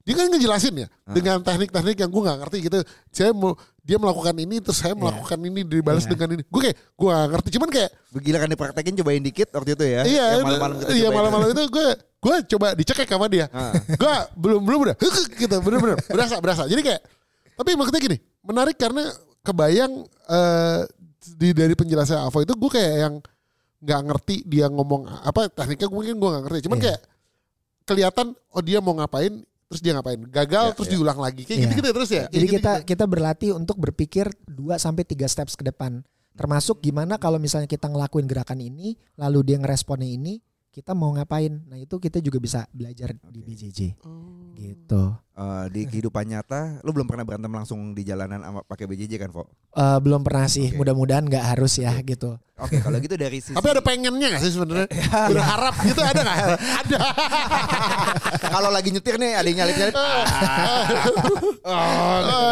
Dia 0.10 0.16
kan 0.16 0.26
ngejelasin 0.28 0.74
ya 0.76 0.88
Ah. 1.06 1.14
dengan 1.14 1.38
teknik-teknik 1.40 1.94
yang 1.96 2.10
gue 2.10 2.22
nggak 2.26 2.38
ngerti 2.42 2.58
gitu. 2.66 2.78
Saya 3.08 3.30
mau 3.30 3.54
dia 3.80 3.96
melakukan 3.96 4.34
ini 4.36 4.58
terus 4.58 4.78
saya 4.78 4.94
melakukan 4.94 5.38
ini 5.40 5.62
dibalas 5.62 6.04
Iya. 6.04 6.12
dengan 6.12 6.30
ini. 6.34 6.44
Gue 6.44 6.62
kayak 6.64 6.78
gue 6.92 7.08
gak 7.08 7.30
ngerti. 7.30 7.50
Cuman 7.54 7.70
kayak 7.70 7.90
Gila 8.10 8.38
kan 8.38 8.50
dipraktekin 8.50 8.94
cobain 8.96 9.22
dikit 9.22 9.48
waktu 9.52 9.72
itu 9.72 9.86
ya. 9.86 10.02
iya 10.04 10.26
Yang 10.34 10.46
malam-malam 10.50 10.76
kita 10.76 10.92
iya 10.92 11.10
malam-malam 11.10 11.48
itu 11.48 11.64
gue 11.70 11.88
gue 12.20 12.36
coba 12.50 12.68
dicekek 12.74 13.06
sama 13.06 13.30
dia. 13.30 13.46
Ah. 13.50 13.70
gue 13.78 14.14
belum 14.36 14.62
belum 14.62 14.80
udah 14.84 14.96
gitu 15.30 15.56
bener-bener 15.62 15.98
berasa 16.04 16.36
berasa. 16.40 16.64
Jadi 16.66 16.82
kayak 16.84 17.02
tapi 17.54 17.78
maksudnya 17.78 18.02
gini 18.02 18.18
menarik 18.42 18.76
karena 18.76 19.14
kebayang 19.40 19.94
eh, 20.26 20.82
di 21.32 21.54
dari 21.54 21.74
penjelasan 21.74 22.24
Avo 22.24 22.42
itu 22.42 22.52
gue 22.52 22.72
kayak 22.72 22.94
yang 23.00 23.16
nggak 23.80 24.02
ngerti 24.06 24.36
dia 24.44 24.66
ngomong 24.68 25.06
apa 25.06 25.48
tekniknya 25.48 25.88
mungkin 25.88 26.16
gue 26.16 26.30
nggak 26.30 26.44
ngerti. 26.46 26.60
Cuman 26.66 26.78
Iya. 26.78 26.86
kayak 26.90 27.02
kelihatan 27.86 28.28
oh 28.50 28.62
dia 28.62 28.80
mau 28.80 28.94
ngapain 28.94 29.42
terus 29.70 29.82
dia 29.86 29.94
ngapain 29.94 30.18
gagal 30.34 30.74
Iya, 30.74 30.76
terus 30.76 30.88
iya. 30.90 30.94
diulang 30.98 31.20
lagi 31.22 31.42
kayak 31.46 31.56
Iya. 31.56 31.64
gitu 31.70 31.74
gitu 31.78 31.90
terus 31.94 32.10
ya. 32.10 32.24
Jadi 32.28 32.46
gitu, 32.50 32.56
kita 32.58 32.72
kita 32.84 33.06
berlatih 33.06 33.54
untuk 33.54 33.78
berpikir 33.78 34.26
2 34.50 34.82
sampai 34.82 35.06
3 35.06 35.30
steps 35.30 35.54
ke 35.54 35.62
depan. 35.62 36.02
Termasuk 36.34 36.82
gimana 36.82 37.22
kalau 37.22 37.38
misalnya 37.38 37.70
kita 37.70 37.86
ngelakuin 37.86 38.26
gerakan 38.26 38.60
ini 38.60 38.98
lalu 39.14 39.54
dia 39.54 39.58
ngeresponnya 39.62 40.10
ini, 40.10 40.42
kita 40.70 40.94
mau 40.94 41.10
ngapain. 41.18 41.50
Nah, 41.66 41.82
itu 41.82 41.98
kita 41.98 42.22
juga 42.22 42.38
bisa 42.38 42.70
belajar 42.70 43.18
di 43.34 43.42
BJJ. 43.42 43.98
Oh. 44.06 44.54
Gitu. 44.54 45.04
Eh, 45.34 45.66
di 45.74 45.82
kehidupan 45.90 46.30
nyata, 46.30 46.84
lu 46.86 46.94
belum 46.94 47.10
pernah 47.10 47.26
berantem 47.26 47.50
langsung 47.50 47.98
di 47.98 48.06
jalanan 48.06 48.44
sama 48.44 48.62
pakai 48.62 48.86
BJJ 48.86 49.14
kan, 49.18 49.34
Fo? 49.34 49.50
Eh, 49.74 49.98
belum 50.04 50.22
pernah 50.22 50.46
sih, 50.46 50.70
Oke. 50.70 50.78
mudah-mudahan 50.78 51.26
nggak 51.26 51.46
harus 51.56 51.80
ya 51.82 51.96
gitu. 52.06 52.38
Oke, 52.60 52.78
kalau 52.84 53.00
gitu 53.00 53.16
dari 53.16 53.40
sisi 53.44 53.56
Tapi 53.56 53.72
ada 53.72 53.82
pengennya 53.82 54.36
gak 54.36 54.44
sih 54.44 54.52
sebenarnya? 54.52 54.88
Berharap 55.32 55.76
gitu 55.88 56.02
ada 56.04 56.22
gak? 56.22 56.38
Ada. 56.86 57.00
kalau 58.52 58.70
lagi 58.70 58.90
nyetir 58.92 59.16
nih 59.16 59.32
ada 59.40 59.48
yang 59.48 59.58
nyalip-nyalip. 59.64 59.96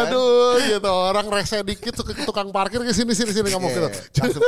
Aduh 0.08 0.56
gitu 0.64 0.92
orang 0.92 1.26
rese 1.28 1.60
dikit 1.60 1.92
ke 1.92 2.24
tukang 2.24 2.48
parkir 2.50 2.80
ke 2.80 2.92
sini 2.96 3.12
sini 3.12 3.36
sini 3.36 3.52
ngomong 3.52 3.68
gitu. 3.68 3.88
Iya, 3.88 4.22
langsung 4.24 4.42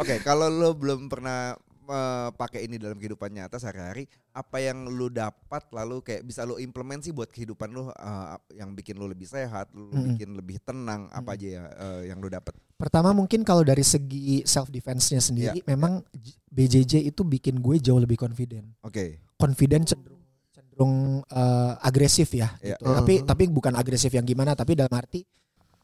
Oke, 0.00 0.16
kalau 0.24 0.48
lu 0.48 0.72
belum 0.72 1.12
pernah 1.12 1.52
eh, 1.84 2.28
pakai 2.32 2.64
ini 2.64 2.80
dalam 2.80 2.96
kehidupan 2.96 3.28
nyata 3.28 3.60
sehari-hari, 3.60 4.08
apa 4.32 4.56
yang 4.64 4.88
lu 4.88 5.12
dapat 5.12 5.60
lalu 5.68 6.00
kayak 6.00 6.24
bisa 6.24 6.48
lu 6.48 6.56
implement 6.56 7.04
sih 7.04 7.12
buat 7.12 7.28
kehidupan 7.28 7.68
lu 7.68 7.92
eh, 7.92 8.26
yang 8.56 8.72
bikin 8.72 8.96
lu 8.96 9.04
lebih 9.04 9.28
sehat, 9.28 9.68
lu 9.76 9.92
Mm-mm. 9.92 10.16
bikin 10.16 10.32
lebih 10.32 10.56
tenang, 10.64 11.12
apa 11.12 11.36
aja 11.36 11.46
ya 11.46 11.64
eh, 11.68 12.00
yang 12.08 12.16
lu 12.16 12.32
dapat? 12.32 12.56
Pertama 12.80 13.12
mungkin 13.12 13.44
kalau 13.44 13.60
dari 13.60 13.84
segi 13.84 14.40
self 14.48 14.72
defense-nya 14.72 15.20
sendiri, 15.20 15.60
memang 15.68 16.00
J- 16.16 16.38
BJJ 16.48 17.12
itu 17.12 17.20
bikin 17.20 17.60
gue 17.60 17.76
jauh 17.76 18.00
lebih 18.00 18.16
confident. 18.16 18.64
Oke. 18.80 19.20
Confident 19.36 19.84
cenderung 19.84 20.24
cenderung 20.48 20.94
eh, 21.28 21.72
agresif 21.84 22.32
ya. 22.32 22.56
Iya. 22.64 22.80
Gitu. 22.80 22.88
Tapi 22.88 23.14
tapi 23.28 23.42
bukan 23.52 23.76
agresif 23.76 24.08
yang 24.16 24.24
gimana, 24.24 24.56
tapi 24.56 24.72
dalam 24.80 24.96
arti 24.96 25.28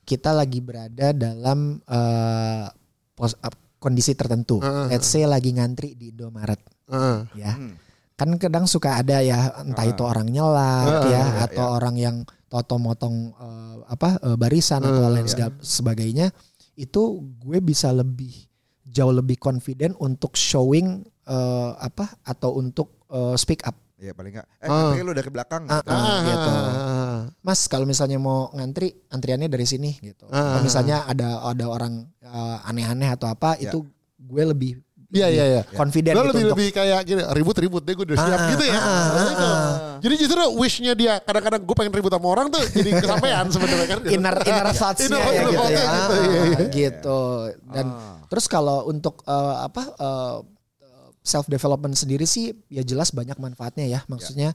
kita 0.08 0.32
lagi 0.32 0.64
berada 0.64 1.12
dalam 1.12 1.84
eh, 1.84 2.64
pos- 3.12 3.36
ap- 3.44 3.65
kondisi 3.76 4.12
tertentu. 4.12 4.58
Heeh. 4.58 4.88
Let's 4.88 5.06
say 5.06 5.24
lagi 5.24 5.52
ngantri 5.52 5.92
di 5.92 6.10
Indomaret 6.10 6.60
Heeh. 6.86 7.18
ya. 7.34 7.52
Hmm. 7.54 7.74
Kan 8.16 8.40
kadang 8.40 8.64
suka 8.64 8.96
ada 8.96 9.20
ya 9.20 9.52
entah 9.60 9.84
Ah. 9.84 9.92
itu 9.92 10.00
orang 10.00 10.24
nyelak 10.26 10.88
Ah, 10.88 11.04
ya 11.04 11.10
iya, 11.10 11.22
atau 11.44 11.66
iya. 11.66 11.74
orang 11.74 11.94
yang 11.96 12.16
toto-motong 12.48 13.14
eh, 13.30 13.76
apa 13.86 14.16
eh, 14.18 14.36
barisan 14.36 14.80
atau 14.80 15.04
Ah, 15.04 15.12
lain 15.12 15.24
iya. 15.24 15.30
segala- 15.30 15.60
sebagainya 15.60 16.26
itu 16.74 17.02
gue 17.36 17.58
bisa 17.60 17.92
lebih 17.92 18.32
jauh 18.82 19.12
lebih 19.12 19.36
confident 19.36 19.92
untuk 19.98 20.32
showing 20.32 21.04
eh, 21.26 21.70
apa 21.76 22.16
atau 22.22 22.54
untuk 22.54 23.04
eh, 23.06 23.36
speak 23.36 23.60
up. 23.62 23.76
Iya 23.96 24.12
paling 24.12 24.32
enggak. 24.32 24.48
Eh, 24.60 24.68
ngantri 24.68 25.02
lu 25.02 25.12
dari 25.12 25.28
belakang. 25.28 25.62
Ah, 25.66 25.78
gitu. 25.78 25.92
ah. 25.92 26.20
gitu. 26.22 26.52
Ah. 27.16 27.24
Mas 27.40 27.64
kalau 27.64 27.84
misalnya 27.84 28.16
mau 28.16 28.52
ngantri 28.52 28.92
antriannya 29.08 29.46
dari 29.46 29.64
sini 29.64 29.96
gitu. 29.98 30.28
Ah. 30.28 30.56
Kalau 30.56 30.62
misalnya 30.62 30.96
ada 31.04 31.40
ada 31.42 31.64
orang 31.64 32.04
eh, 32.20 32.58
aneh-aneh 32.64 33.08
atau 33.08 33.26
apa 33.26 33.56
Ya. 33.56 33.70
itu 33.70 33.86
gue 34.18 34.44
lebih 34.44 34.72
Iya 35.06 35.30
iya 35.30 35.44
iya. 35.46 35.62
confident 35.70 36.12
Lo 36.12 36.26
gitu 36.26 36.30
lebih 36.34 36.42
untuk 36.44 36.58
lebih 36.58 36.68
kayak 36.74 37.00
gini 37.06 37.22
ribut-ribut 37.30 37.78
deh 37.80 37.94
gue 37.94 38.06
udah 38.10 38.18
siap 38.18 38.36
Ah, 38.36 38.48
gitu 38.50 38.64
ya. 38.66 38.74
ah, 38.74 38.82
ah, 38.82 39.06
Nah, 39.06 39.22
itu. 39.24 39.46
ah. 39.46 39.72
Jadi 40.02 40.14
justru 40.18 40.42
wishnya 40.58 40.92
dia 40.92 41.12
kadang-kadang 41.18 41.62
gue 41.62 41.74
pengen 41.74 41.92
ribut 41.94 42.10
sama 42.10 42.26
orang 42.26 42.46
tuh 42.50 42.58
jadi 42.66 42.90
kesampaian 43.00 43.46
sebenarnya 43.46 43.86
kan. 43.86 43.98
inner 44.04 44.36
inner 44.42 44.68
thoughts-nya 44.72 45.14
Inner 45.14 45.30
ya 45.30 45.42
gitu 45.46 45.62
ya. 45.62 45.84
gitu, 45.86 46.14
iya, 46.18 46.42
iya. 46.42 46.58
gitu. 46.68 47.20
Dan 47.70 47.86
Ah. 47.86 48.18
terus 48.26 48.44
kalau 48.46 48.82
untuk 48.84 49.22
eh, 49.22 49.56
apa 49.62 49.82
self 51.22 51.46
development 51.46 51.94
sendiri 51.94 52.22
sih 52.22 52.54
ya 52.66 52.82
jelas 52.82 53.10
banyak 53.10 53.34
manfaatnya 53.36 53.86
ya. 53.88 54.00
Maksudnya 54.06 54.54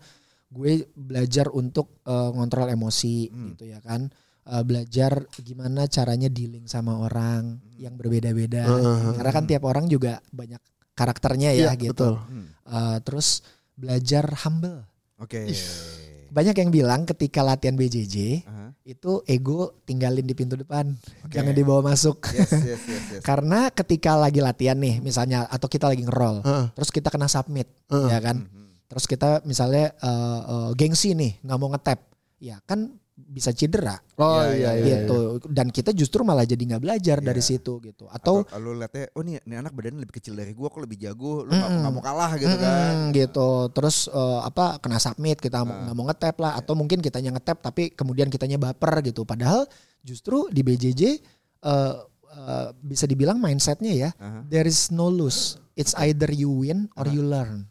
gue 0.52 0.86
belajar 0.94 1.48
untuk 1.50 2.04
eh, 2.04 2.30
ngontrol 2.32 2.68
emosi 2.70 3.32
Hmm. 3.32 3.48
gitu 3.56 3.66
ya 3.66 3.80
kan. 3.80 4.12
Eh, 4.42 4.64
belajar 4.66 5.26
gimana 5.40 5.86
caranya 5.86 6.28
dealing 6.28 6.66
sama 6.66 6.98
orang 6.98 7.58
yang 7.78 7.96
berbeda-beda. 7.96 8.68
Heeh. 8.68 9.16
Karena 9.16 9.32
kan 9.32 9.46
tiap 9.46 9.64
orang 9.64 9.86
juga 9.86 10.20
banyak 10.30 10.60
karakternya 10.92 11.56
ya 11.56 11.72
Iya, 11.72 11.80
gitu. 11.80 11.94
betul. 11.94 12.14
Hmm. 12.20 12.48
Eh, 12.68 12.98
terus 13.02 13.42
belajar 13.74 14.28
humble. 14.44 14.84
Oke. 15.18 15.46
Banyak 16.32 16.56
yang 16.56 16.72
bilang 16.72 17.04
ketika 17.04 17.44
latihan 17.44 17.76
BJJ 17.76 18.48
Aha. 18.48 18.72
itu 18.82 19.20
ego 19.28 19.84
tinggalin 19.84 20.24
di 20.24 20.32
pintu 20.32 20.56
depan, 20.56 20.96
Oke. 21.22 21.36
jangan 21.36 21.52
dibawa 21.52 21.92
masuk. 21.92 22.24
Yes, 22.32 22.56
yes, 22.56 22.82
yes, 22.88 23.04
yes. 23.20 23.22
Karena 23.28 23.68
ketika 23.68 24.16
lagi 24.16 24.40
latihan 24.40 24.80
nih, 24.80 25.04
misalnya 25.04 25.44
atau 25.46 25.68
kita 25.68 25.92
lagi 25.92 26.08
ngerol, 26.08 26.40
Heeh. 26.42 26.66
terus 26.72 26.88
kita 26.88 27.12
kena 27.12 27.28
submit, 27.28 27.68
Heeh. 27.92 28.10
ya 28.10 28.20
kan? 28.24 28.48
Mhm. 28.48 28.61
Terus 28.92 29.06
kita 29.06 29.40
misalnya 29.44 29.96
eh, 29.96 30.42
eh, 30.44 30.70
gengsi 30.76 31.16
nih, 31.16 31.40
nggak 31.40 31.58
mau 31.58 31.72
ngetap, 31.72 32.00
ya 32.38 32.60
kan 32.62 32.92
bisa 33.14 33.54
cedera 33.54 34.02
Oh 34.18 34.42
Iya, 34.42 34.52
iya 34.52 34.72
iya. 34.74 34.86
gitu. 35.06 35.20
Dan 35.46 35.70
kita 35.70 35.94
justru 35.94 36.26
malah 36.26 36.42
jadi 36.42 36.58
nggak 36.60 36.82
belajar 36.82 37.18
dari 37.22 37.38
Iya. 37.38 37.50
situ 37.54 37.78
gitu. 37.80 38.10
Atau 38.10 38.42
Atau 38.42 38.58
lu 38.58 38.74
liatnya, 38.74 39.14
oh 39.14 39.22
nih, 39.22 39.38
nih 39.42 39.58
anak 39.58 39.72
badannya 39.72 40.02
lebih 40.02 40.18
kecil 40.18 40.34
dari 40.34 40.52
gua, 40.52 40.68
kok 40.68 40.82
lebih 40.82 40.98
jago, 40.98 41.46
lu 41.46 41.52
nggak 41.52 41.70
nggak 41.78 41.92
mau 41.92 42.02
kalah 42.02 42.32
gitu 42.36 42.56
kan? 42.58 42.92
Mm, 42.98 43.14
gitu. 43.14 43.50
Terus 43.70 44.10
eh, 44.10 44.40
apa 44.42 44.76
kena 44.78 44.98
submit 44.98 45.38
kita 45.38 45.62
mau- 45.62 45.70
Ah. 45.72 45.82
nggak 45.86 45.96
mau 45.96 46.06
ngetap 46.06 46.36
lah 46.36 46.54
atau 46.58 46.74
mungkin 46.74 47.00
kitanya 47.00 47.32
ngetap 47.32 47.62
tapi 47.62 47.94
kemudian 47.94 48.28
kitanya 48.28 48.58
baper 48.58 49.00
gitu. 49.02 49.22
Padahal 49.24 49.64
justru 50.02 50.50
di 50.50 50.60
BJJ 50.60 51.02
eh, 51.62 51.96
eh, 52.34 52.68
bisa 52.76 53.06
dibilang 53.06 53.38
mindsetnya 53.38 53.94
ya 53.94 54.10
Aha. 54.18 54.50
there 54.50 54.66
is 54.66 54.90
no 54.90 55.08
lose. 55.08 55.62
it's 55.72 55.96
either 56.00 56.28
you 56.28 56.52
win 56.52 56.92
or 56.96 57.06
you 57.08 57.22
learn. 57.22 57.64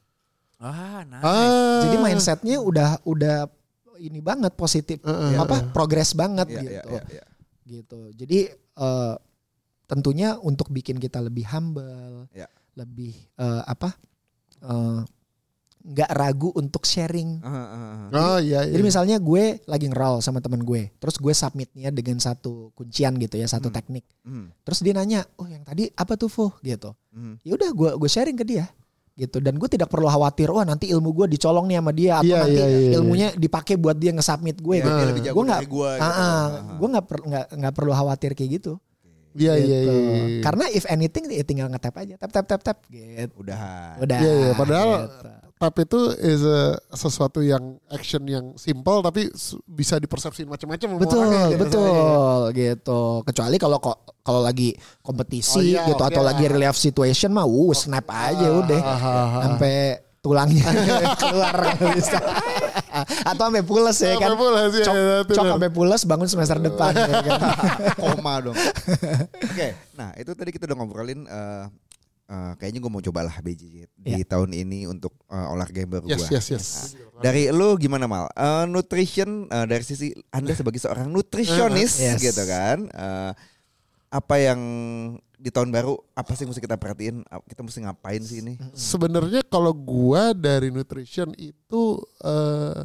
Ah, 0.61 1.01
nice. 1.03 1.25
Ah. 1.25 1.81
Jadi 1.83 1.97
mindsetnya 1.99 2.57
udah 2.61 3.01
udah 3.03 3.49
ini 3.97 4.21
banget 4.21 4.53
positif 4.55 5.01
Heeh. 5.01 5.37
apa 5.37 5.73
progres 5.73 6.13
banget 6.13 6.49
Iya, 6.49 6.61
gitu. 6.61 6.71
iya, 6.71 6.83
iya, 6.85 7.03
iya. 7.11 7.25
gitu. 7.67 8.01
Jadi 8.13 8.39
eh, 8.55 9.15
tentunya 9.85 10.37
untuk 10.37 10.69
bikin 10.69 10.97
kita 10.97 11.19
lebih 11.19 11.49
humble, 11.49 12.29
Ya. 12.31 12.49
lebih 12.73 13.13
eh, 13.35 13.63
apa 13.63 13.97
eh, 14.61 15.01
nggak 15.81 16.11
ragu 16.13 16.53
untuk 16.53 16.85
sharing. 16.85 17.41
Ah, 17.41 17.49
ah, 17.49 17.65
ah. 17.73 18.09
Oh 18.13 18.39
iya 18.39 18.69
iya. 18.69 18.73
Jadi 18.73 18.85
misalnya 18.85 19.17
gue 19.17 19.65
lagi 19.65 19.89
ngerol 19.89 20.21
sama 20.21 20.45
teman 20.45 20.61
gue, 20.61 20.93
terus 20.97 21.17
gue 21.17 21.33
submitnya 21.33 21.89
dengan 21.89 22.21
satu 22.21 22.69
kuncian 22.75 23.17
gitu 23.17 23.37
ya, 23.37 23.49
satu 23.49 23.69
Hmm. 23.69 23.77
teknik. 23.81 24.05
Hmm, 24.21 24.53
Terus 24.61 24.81
dia 24.81 24.93
nanya, 24.93 25.25
oh 25.37 25.49
yang 25.49 25.65
tadi 25.65 25.89
apa 25.91 26.21
tuh 26.21 26.29
Fu? 26.29 26.53
Gitu. 26.61 26.93
hmm. 27.13 27.41
Ya 27.41 27.57
udah 27.57 27.71
gue 27.71 27.91
gue 27.97 28.11
sharing 28.11 28.37
ke 28.37 28.45
dia 28.45 28.69
gitu 29.13 29.37
dan 29.39 29.55
gue 29.55 29.69
tidak 29.69 29.87
perlu 29.87 30.07
khawatir 30.07 30.49
wah 30.49 30.63
nanti 30.63 30.89
ilmu 30.89 31.11
gue 31.13 31.27
dicolong 31.31 31.67
nih 31.67 31.77
sama 31.77 31.93
dia 31.93 32.13
atau 32.17 32.27
Iya, 32.27 32.39
nanti 32.41 32.57
iya, 32.57 32.67
iya, 32.67 32.91
ilmunya 32.97 33.29
dipakai 33.35 33.75
buat 33.77 33.95
dia 33.95 34.11
nge-submit 34.11 34.57
gue 34.59 34.75
Iya, 34.75 34.83
gitu. 34.83 34.97
dia 34.97 35.07
lebih 35.07 35.23
jago 35.23 35.35
Gue 35.35 35.45
nggak 35.45 35.63
gua 35.67 35.91
gitu. 35.93 36.73
Gue 36.75 36.89
nggak 36.89 37.07
per- 37.07 37.25
nggak 37.53 37.75
perlu 37.75 37.93
khawatir 37.93 38.31
kayak 38.33 38.51
gitu. 38.57 38.73
Iya 39.33 39.53
iya 39.55 39.79
Gitu. 39.79 39.93
iya. 39.93 40.25
iya. 40.27 40.43
Karena 40.43 40.65
if 40.69 40.85
anything 40.87 41.25
ya 41.29 41.45
tinggal 41.45 41.69
nge-tap 41.69 41.95
aja, 41.97 42.15
tap 42.17 42.31
tap 42.31 42.47
tap 42.47 42.61
tap 42.61 42.79
gitu. 42.87 43.31
Udah. 43.39 43.59
Udah. 43.99 44.19
Iya, 44.19 44.33
iya, 44.33 44.51
padahal 44.55 44.91
gitu. 45.05 45.29
Tap 45.61 45.77
itu 45.77 46.01
is 46.17 46.41
a- 46.41 46.81
sesuatu 46.91 47.45
yang 47.45 47.61
action 47.87 48.25
yang 48.25 48.57
simple 48.57 49.05
tapi 49.05 49.29
bisa 49.69 50.01
dipersepsiin 50.01 50.49
macam-macam 50.49 50.89
betul 50.97 51.21
orangnya 51.21 51.45
gitu. 51.53 51.61
betul 51.61 52.39
gitu. 52.57 53.01
Kecuali 53.29 53.57
kalau 53.61 53.77
kok 53.77 53.97
kalau 54.25 54.41
lagi 54.41 54.73
kompetisi 55.05 55.61
Oh 55.61 55.61
iya, 55.61 55.85
gitu 55.85 56.01
oke 56.01 56.09
atau 56.09 56.25
lagi 56.25 56.49
relief 56.49 56.75
situation 56.75 57.29
mah 57.31 57.45
uh 57.45 57.73
snap 57.77 58.09
aja 58.09 58.49
udah. 58.57 58.81
Ah, 58.81 58.89
ah, 58.89 59.05
ah, 59.05 59.13
ah. 59.13 59.41
Sampai 59.45 59.73
tulangnya 60.21 60.65
keluar 61.21 61.53
bisa. 61.93 62.21
atau 63.25 63.43
sampai 63.49 63.61
pules 63.61 63.97
ya 64.01 64.17
kan. 64.17 64.33
Pules, 64.37 64.73
iya, 64.77 64.85
Cok, 64.85 64.95
itu 64.97 65.33
cok 65.37 65.45
sampai 65.45 65.71
pules 65.73 66.01
bangun 66.05 66.29
semester 66.29 66.57
depan 66.57 66.93
ya 66.97 67.21
kan. 67.21 67.41
Koma 68.01 68.33
dong. 68.41 68.57
Oke, 69.53 69.69
nah 69.93 70.13
itu 70.17 70.33
tadi 70.33 70.51
kita 70.53 70.65
udah 70.69 70.77
ngobrolin 70.77 71.25
eh, 71.25 71.65
eh, 72.31 72.53
kayaknya 72.55 72.79
gue 72.79 72.89
mau 72.89 73.03
cobalah 73.03 73.35
BJJ 73.37 73.91
di 73.91 74.13
Iya. 74.15 74.25
tahun 74.25 74.55
ini 74.55 74.87
untuk 74.87 75.13
eh, 75.27 75.47
olahraga 75.51 75.77
yang 75.77 75.91
baru 75.91 76.07
Yes 76.07 76.21
gua. 76.21 76.29
yes 76.31 76.47
yes. 76.49 76.67
Dari 77.19 77.51
lu 77.51 77.75
gimana 77.77 78.07
mal? 78.07 78.31
Eh, 78.31 78.65
nutrition 78.65 79.45
eh, 79.45 79.67
dari 79.67 79.83
sisi 79.83 80.15
anda 80.31 80.55
sebagai 80.55 80.79
seorang 80.79 81.07
nutritionist 81.07 81.99
Yes. 81.99 82.23
gitu 82.23 82.43
kan? 82.45 82.87
Eh, 82.87 83.33
apa 84.11 84.35
yang 84.37 84.61
di 85.35 85.49
tahun 85.49 85.71
baru 85.71 85.97
apa 86.13 86.35
sih 86.35 86.43
yang 86.43 86.51
mesti 86.51 86.61
kita 86.61 86.75
perhatiin? 86.75 87.23
Kita 87.47 87.61
mesti 87.61 87.79
ngapain 87.81 88.21
sih 88.21 88.41
ini? 88.41 88.55
Sebenarnya 88.71 89.41
kalau 89.43 89.71
gua 89.71 90.31
dari 90.31 90.69
nutrition 90.69 91.31
itu 91.35 91.83
eh 92.21 92.81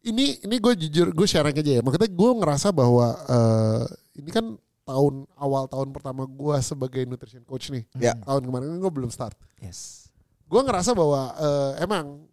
ini 0.00 0.40
ini 0.40 0.56
gue 0.56 0.72
jujur 0.80 1.12
gue 1.12 1.26
sharing 1.26 1.52
aja 1.54 1.72
ya. 1.76 1.82
Maksudnya 1.82 2.08
gue 2.08 2.30
ngerasa 2.34 2.72
bahwa 2.72 3.12
eh 3.20 3.84
ini 4.16 4.30
kan 4.30 4.56
tahun 4.90 5.30
awal 5.38 5.70
tahun 5.70 5.94
pertama 5.94 6.26
gua 6.26 6.58
sebagai 6.58 7.06
nutrition 7.06 7.46
coach 7.46 7.70
nih. 7.70 7.86
Ya. 7.94 8.18
Tahun 8.26 8.42
kemarin 8.42 8.74
kan 8.74 8.78
gue 8.82 8.92
belum 8.92 9.10
start. 9.14 9.38
Yes. 9.62 10.10
Gue 10.50 10.58
ngerasa 10.66 10.90
bahwa 10.98 11.30
eh, 11.38 11.86
emang 11.86 12.26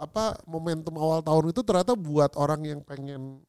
apa 0.00 0.40
momentum 0.48 0.96
awal 0.96 1.20
tahun 1.20 1.52
itu 1.52 1.60
ternyata 1.60 1.92
buat 1.92 2.32
orang 2.38 2.64
yang 2.64 2.80
pengen 2.80 3.42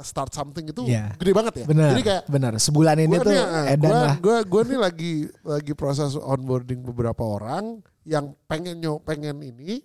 start 0.00 0.32
something 0.32 0.64
itu 0.64 0.88
Iya. 0.88 1.12
gede 1.20 1.32
banget 1.36 1.54
ya. 1.62 1.66
Benar. 1.68 1.88
Jadi 1.92 2.02
kayak 2.02 2.22
benar. 2.32 2.52
Sebulan 2.56 2.96
ini 2.96 3.16
tuh 3.20 3.28
nih, 3.28 3.44
edan 3.76 3.92
gua, 3.92 4.00
lah. 4.00 4.14
gua, 4.18 4.36
gua 4.48 4.62
nih 4.64 4.80
lagi 4.80 5.12
lagi 5.44 5.72
proses 5.76 6.16
onboarding 6.16 6.80
beberapa 6.80 7.20
orang 7.22 7.84
yang 8.08 8.32
pengen 8.48 8.80
nyo 8.80 8.98
pengen 9.04 9.44
ini 9.44 9.84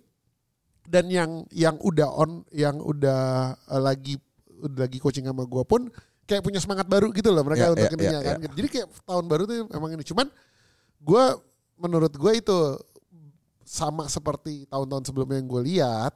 dan 0.88 1.12
yang 1.12 1.44
yang 1.52 1.76
udah 1.76 2.08
on 2.08 2.40
yang 2.50 2.80
udah 2.80 3.52
eh, 3.54 3.82
lagi 3.84 4.16
udah 4.64 4.88
lagi 4.88 4.98
coaching 4.98 5.28
sama 5.28 5.44
gua 5.44 5.62
pun 5.68 5.92
kayak 6.28 6.44
punya 6.44 6.60
semangat 6.60 6.84
baru 6.84 7.08
gitu 7.16 7.32
loh 7.32 7.40
mereka 7.40 7.66
Ya, 7.66 7.72
untuk 7.72 7.88
ya, 7.88 7.94
ininya 7.96 8.20
ya, 8.20 8.26
kan. 8.36 8.36
Jadi 8.52 8.68
kayak 8.68 8.86
tahun 9.08 9.24
baru 9.24 9.42
tuh 9.48 9.56
emang 9.72 9.90
ini 9.96 10.04
cuman 10.04 10.26
gua 11.00 11.40
menurut 11.80 12.12
gua 12.20 12.36
itu 12.36 12.76
sama 13.68 14.08
seperti 14.08 14.64
tahun-tahun 14.68 15.04
sebelumnya 15.12 15.36
yang 15.44 15.48
gue 15.48 15.62
lihat 15.68 16.12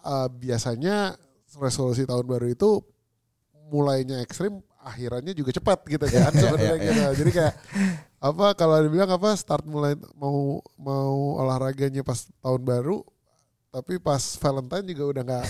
eh, 0.00 0.28
biasanya 0.32 1.12
resolusi 1.60 2.08
tahun 2.08 2.24
baru 2.24 2.48
itu 2.48 2.80
mulainya 3.68 4.24
ekstrim 4.24 4.64
akhirannya 4.80 5.36
juga 5.36 5.52
cepat 5.52 5.84
gitu 5.88 6.04
kan 6.08 6.32
sebenarnya 6.40 6.76
ya, 6.76 6.84
gitu. 6.88 7.02
Jadi 7.24 7.30
kayak 7.36 7.54
apa 8.24 8.46
kalau 8.56 8.80
dibilang 8.80 9.12
apa 9.12 9.36
start 9.36 9.68
mulai 9.68 9.92
mau 10.16 10.64
mau 10.80 11.36
olahraganya 11.44 12.00
pas 12.00 12.24
tahun 12.40 12.64
baru 12.64 13.04
tapi 13.74 13.98
pas 13.98 14.22
Valentine 14.38 14.86
juga 14.94 15.02
udah 15.10 15.22
nggak 15.26 15.44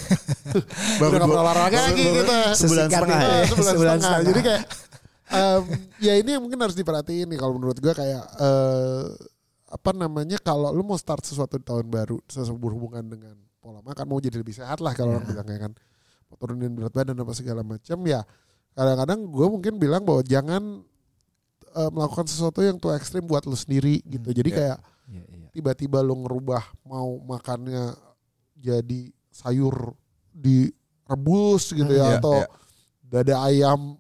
udah 1.05 1.19
nggak 1.29 1.43
olahraga 1.45 1.79
lagi 1.93 2.05
gitu. 2.09 2.33
Sebulan 2.65 2.87
setengah 2.89 3.21
ya? 3.21 3.29
Eh, 3.29 3.45
sebulan 3.53 3.73
Sebulan 3.77 3.97
setengah. 4.01 4.01
setengah. 4.01 4.21
Jadi 4.25 4.41
kayak 4.41 4.63
em, 5.29 5.63
ya 6.01 6.13
ini 6.17 6.31
yang 6.33 6.43
mungkin 6.43 6.61
harus 6.65 6.77
diperhatiin 6.77 7.29
nih 7.29 7.39
kalau 7.39 7.61
menurut 7.61 7.77
gua 7.77 7.93
kayak 7.93 8.25
eh, 8.41 9.05
apa 9.69 9.91
namanya 9.93 10.41
kalau 10.41 10.73
lu 10.73 10.81
mau 10.81 10.97
start 10.97 11.21
sesuatu 11.29 11.61
di 11.61 11.67
tahun 11.69 11.85
baru 11.93 12.17
sesuatu 12.25 12.57
berhubungan 12.57 13.05
dengan 13.05 13.37
pola 13.61 13.85
makan 13.85 14.05
mau 14.09 14.21
jadi 14.25 14.41
lebih 14.41 14.57
sehat 14.57 14.81
lah 14.81 14.97
kalau 14.97 15.21
orang 15.21 15.27
bilang 15.29 15.45
ya 15.45 15.59
kan 15.69 15.73
mau 16.31 16.37
turunin 16.41 16.73
berat 16.73 16.93
badan 16.97 17.17
apa 17.21 17.33
segala 17.37 17.61
macam 17.61 17.99
ya 18.09 18.25
kadang-kadang 18.73 19.21
gue 19.29 19.47
mungkin 19.51 19.75
bilang 19.77 20.03
bahwa 20.07 20.23
jangan 20.25 20.81
eh, 21.77 21.91
melakukan 21.93 22.25
sesuatu 22.25 22.63
yang 22.65 22.79
tuh 22.81 22.95
ekstrim 22.97 23.27
buat 23.27 23.45
lu 23.45 23.57
sendiri 23.59 24.01
gitu 24.09 24.33
jadi 24.33 24.51
ya. 24.53 24.57
kayak 24.57 24.79
Iya, 25.05 25.25
iya. 25.29 25.49
tiba-tiba 25.53 26.01
lu 26.01 26.17
ngerubah 26.25 26.65
mau 26.89 27.21
makannya 27.21 27.93
jadi 28.55 29.01
sayur 29.29 29.93
direbus 30.31 31.71
gitu 31.71 31.91
ya 31.91 32.17
Iya, 32.17 32.19
atau 32.19 32.37
iya. 32.43 32.49
dada 33.05 33.35
ayam 33.47 33.97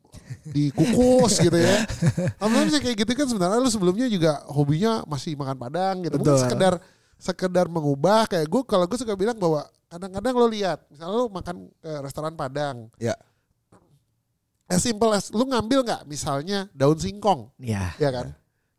dikukus 0.46 1.38
gitu 1.38 1.54
ya. 1.54 1.84
Sih 2.72 2.80
kayak 2.80 2.96
gitu 3.04 3.12
kan 3.14 3.26
sebenarnya 3.28 3.58
lu 3.60 3.70
sebelumnya 3.70 4.06
juga 4.06 4.42
hobinya 4.48 5.02
masih 5.04 5.34
makan 5.34 5.56
padang 5.56 6.02
gitu. 6.02 6.16
Mungkin 6.16 6.34
Betul. 6.34 6.42
sekedar 6.46 6.74
sekedar 7.14 7.66
mengubah 7.70 8.26
kayak 8.26 8.46
gue 8.46 8.62
kalau 8.66 8.84
gue 8.84 8.98
suka 8.98 9.14
bilang 9.14 9.38
bahwa 9.38 9.64
kadang-kadang 9.86 10.34
lo 10.34 10.46
lihat 10.50 10.82
misalnya 10.90 11.14
lo 11.14 11.26
makan 11.30 11.70
ke 11.78 11.90
restoran 12.02 12.34
padang 12.34 12.90
Ya. 12.98 13.14
as 14.66 14.82
simple 14.82 15.08
as 15.14 15.30
lu 15.30 15.46
ngambil 15.46 15.86
nggak 15.86 16.02
misalnya 16.04 16.66
daun 16.74 16.98
singkong 16.98 17.48
Iya. 17.56 17.94
ya 17.96 18.10
kan 18.10 18.26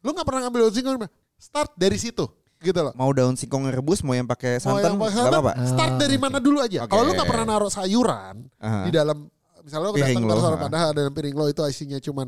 lu 0.04 0.12
nggak 0.12 0.28
pernah 0.28 0.46
ngambil 0.46 0.68
daun 0.68 0.76
singkong 0.76 0.98
start 1.40 1.72
dari 1.74 1.96
situ 1.96 2.28
gitu 2.66 2.80
loh 2.82 2.94
Mau 2.98 3.14
daun 3.14 3.34
singkong 3.34 3.70
rebus, 3.70 4.02
mau 4.02 4.12
yang 4.12 4.26
pakai 4.26 4.58
Mau 4.60 4.82
santan, 4.82 4.98
nggak 4.98 5.30
apa-apa. 5.30 5.54
start 5.64 5.94
Ah, 5.94 6.00
dari 6.02 6.18
mana 6.18 6.38
dulu 6.38 6.58
aja 6.60 6.84
Oke. 6.84 6.90
kalau 6.90 7.04
lu 7.06 7.12
nggak 7.14 7.30
pernah 7.30 7.46
naruh 7.48 7.70
sayuran 7.70 8.36
Aha. 8.58 8.84
di 8.84 8.92
dalam 8.92 9.18
misalnya 9.62 9.86
lo 9.86 9.94
Piring 9.94 10.18
datang 10.18 10.30
restoran 10.30 10.58
ha. 10.58 10.66
padahal 10.66 10.90
dalam 10.92 11.12
piring 11.12 11.36
lo 11.36 11.46
itu 11.46 11.62
isinya 11.66 11.98
cuman 11.98 12.28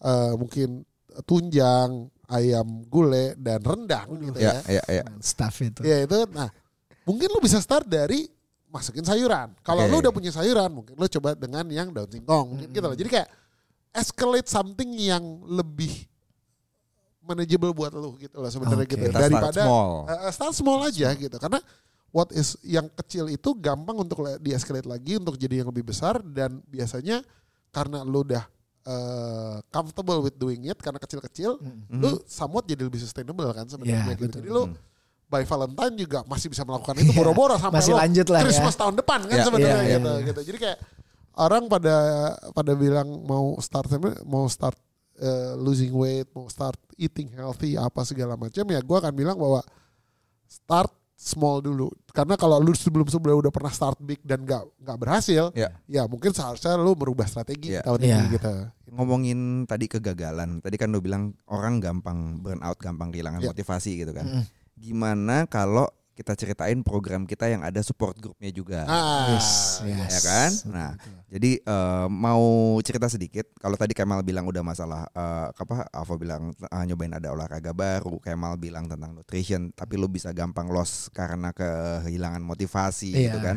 eh, 0.00 0.32
mungkin 0.34 0.68
tunjang 1.22 1.90
ayam 2.26 2.66
gulai 2.88 3.36
dan 3.36 3.60
rendang 3.60 4.08
gitu 4.18 4.38
Ya, 4.40 4.58
ya 4.64 4.80
ya, 4.80 5.02
ya. 5.02 5.04
Staff 5.18 5.60
itu. 5.60 5.80
ya 5.82 6.02
itu 6.02 6.16
nah 6.32 6.48
mungkin 7.04 7.28
lo 7.28 7.38
bisa 7.38 7.58
start 7.58 7.84
dari 7.84 8.26
masukin 8.66 9.04
sayuran 9.04 9.52
kalau 9.60 9.84
Oke. 9.84 9.92
lo 9.92 9.96
udah 10.00 10.10
punya 10.10 10.32
sayuran 10.32 10.72
mungkin 10.72 10.96
lo 10.96 11.04
coba 11.06 11.36
dengan 11.36 11.68
yang 11.68 11.92
daun 11.92 12.08
singkong 12.08 12.46
mungkin 12.48 12.68
gitu 12.72 12.82
loh 12.82 12.96
jadi 12.96 13.10
kayak 13.10 13.28
escalate 13.92 14.48
something 14.48 14.88
yang 14.96 15.20
lebih 15.44 16.08
manageable 17.22 17.72
buat 17.72 17.94
lo 17.94 18.18
gitu 18.18 18.36
loh 18.38 18.50
sebenarnya 18.50 18.86
Oke. 18.86 18.94
gitu 18.98 19.04
Kita 19.08 19.18
start 19.18 19.24
daripada 19.30 19.62
small. 19.62 19.90
Uh, 20.06 20.30
start 20.34 20.54
small 20.54 20.80
aja 20.82 21.08
gitu 21.14 21.36
karena 21.38 21.58
what 22.12 22.28
is 22.34 22.58
yang 22.66 22.86
kecil 22.92 23.30
itu 23.30 23.50
gampang 23.56 23.96
untuk 23.96 24.26
di-escalate 24.42 24.86
lagi 24.86 25.16
untuk 25.16 25.38
jadi 25.38 25.64
yang 25.64 25.68
lebih 25.72 25.86
besar 25.86 26.20
dan 26.20 26.60
biasanya 26.68 27.24
karena 27.72 28.04
lu 28.04 28.20
udah 28.20 28.44
uh, 28.84 29.56
comfortable 29.72 30.20
with 30.20 30.36
doing 30.36 30.68
it 30.68 30.76
karena 30.76 31.00
kecil-kecil 31.00 31.56
lu 31.88 32.20
somewhat 32.28 32.68
jadi 32.68 32.84
lebih 32.84 33.00
sustainable 33.00 33.48
kan 33.56 33.64
sebenarnya 33.64 34.12
Iya, 34.12 34.18
gitu. 34.18 34.38
Jadi 34.44 34.50
lu 34.52 34.68
by 35.32 35.48
Valentine 35.48 35.94
juga 35.96 36.20
masih 36.28 36.52
bisa 36.52 36.60
melakukan 36.68 36.92
itu 37.00 37.12
boro-boro 37.18 37.56
sampai 37.56 37.80
Masih 37.80 37.96
lo 37.96 37.98
lanjut 38.04 38.26
lah 38.28 38.40
ya. 38.42 38.44
Christmas 38.44 38.74
tahun 38.76 38.94
depan 39.00 39.18
kan 39.24 39.36
Iya, 39.40 39.44
sebenarnya 39.48 39.80
iya, 39.80 39.96
gitu, 39.96 40.10
iya. 40.12 40.26
gitu. 40.28 40.40
Jadi 40.52 40.58
kayak 40.60 40.78
orang 41.40 41.62
pada 41.72 41.96
pada 42.52 42.72
bilang 42.76 43.08
mau 43.24 43.56
start 43.56 43.88
mau 44.28 44.44
start 44.52 44.76
uh, 45.22 45.54
losing 45.56 45.94
weight, 45.94 46.26
mau 46.34 46.50
start 46.50 46.76
eating 46.98 47.30
healthy 47.32 47.78
apa 47.78 48.02
segala 48.02 48.34
macam 48.34 48.66
ya 48.66 48.82
gua 48.82 48.98
akan 49.00 49.14
bilang 49.14 49.38
bahwa 49.38 49.62
start 50.44 50.90
small 51.14 51.62
dulu. 51.62 51.86
Karena 52.10 52.34
kalau 52.34 52.58
lu 52.58 52.74
sebelum 52.74 53.06
sebelumnya 53.06 53.48
udah 53.48 53.52
pernah 53.54 53.70
start 53.70 53.96
big 54.02 54.18
dan 54.26 54.42
nggak 54.42 54.66
nggak 54.82 54.98
berhasil, 54.98 55.54
Ya. 55.54 55.70
ya 55.86 56.02
mungkin 56.10 56.34
seharusnya 56.34 56.74
lu 56.74 56.98
merubah 56.98 57.30
strategi 57.30 57.72
Iya. 57.78 57.86
tahun 57.86 58.00
Iya. 58.02 58.16
ini 58.18 58.24
gitu. 58.36 58.52
Ngomongin 58.92 59.38
tadi 59.64 59.86
kegagalan, 59.88 60.58
tadi 60.60 60.76
kan 60.76 60.90
lo 60.90 60.98
bilang 60.98 61.32
orang 61.48 61.78
gampang 61.78 62.42
burn 62.42 62.60
out, 62.60 62.76
gampang 62.82 63.14
kehilangan 63.14 63.38
Ya. 63.40 63.54
motivasi 63.54 64.02
gitu 64.02 64.12
kan. 64.12 64.26
Mm. 64.26 64.44
Gimana 64.76 65.46
kalau 65.46 65.86
kita 66.12 66.36
ceritain 66.36 66.76
program 66.80 67.24
kita 67.24 67.48
yang 67.48 67.60
ada 67.60 67.80
support 67.80 68.12
grupnya 68.16 68.48
juga. 68.48 68.84
Ah, 68.84 69.32
Yes, 69.32 69.80
yes. 69.80 70.10
ya 70.12 70.20
kan? 70.20 70.50
Nah, 70.68 70.90
jadi 71.26 71.56
eh, 71.56 72.06
mau 72.06 72.42
cerita 72.80 73.08
sedikit. 73.08 73.48
Kalau 73.56 73.74
tadi 73.74 73.92
Kemal 73.92 74.20
bilang 74.20 74.44
udah 74.44 74.60
masalah 74.60 75.08
eh, 75.08 75.48
apa? 75.50 75.88
Avo 75.88 76.14
bilang 76.16 76.52
eh, 76.52 76.84
nyobain 76.84 77.12
ada 77.12 77.32
olahraga 77.32 77.72
baru. 77.72 78.16
Kemal 78.18 78.56
bilang 78.56 78.84
tentang 78.86 79.12
nutrition, 79.12 79.72
tapi 79.72 79.96
lu 79.96 80.06
bisa 80.06 80.30
gampang 80.30 80.68
loss 80.68 81.08
karena 81.08 81.50
kehilangan 81.50 82.40
motivasi 82.40 83.10
gitu 83.10 83.38
Iya. 83.38 83.44
kan? 83.44 83.56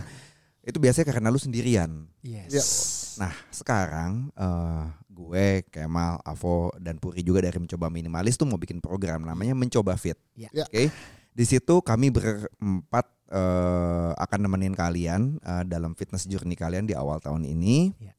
Itu 0.65 0.79
biasanya 0.79 1.11
karena 1.11 1.29
lu 1.29 1.37
sendirian. 1.37 2.07
Yes. 2.23 3.13
Nah, 3.15 3.35
sekarang 3.49 4.31
eh, 4.31 4.83
gue, 5.07 5.63
Kemal, 5.67 6.19
Avo, 6.21 6.71
dan 6.75 6.99
Puri 6.99 7.19
juga 7.19 7.39
dari 7.39 7.55
mencoba 7.55 7.87
minimalis 7.87 8.35
tuh 8.35 8.43
mau 8.43 8.55
bikin 8.55 8.79
program 8.79 9.23
namanya 9.23 9.55
mencoba 9.55 9.95
fit. 9.95 10.19
Ya. 10.35 10.47
Ya. 10.51 10.67
Oke. 10.67 10.91
Di 11.35 11.43
situ 11.43 11.83
kami 11.83 12.15
berempat 12.15 13.05
eh, 13.27 14.11
akan 14.15 14.39
nemenin 14.47 14.71
kalian 14.71 15.35
eh, 15.43 15.63
dalam 15.67 15.91
fitness 15.91 16.23
journey 16.23 16.55
kalian 16.55 16.87
di 16.87 16.95
awal 16.95 17.19
tahun 17.19 17.43
ini. 17.43 17.91
Ya. 17.99 18.15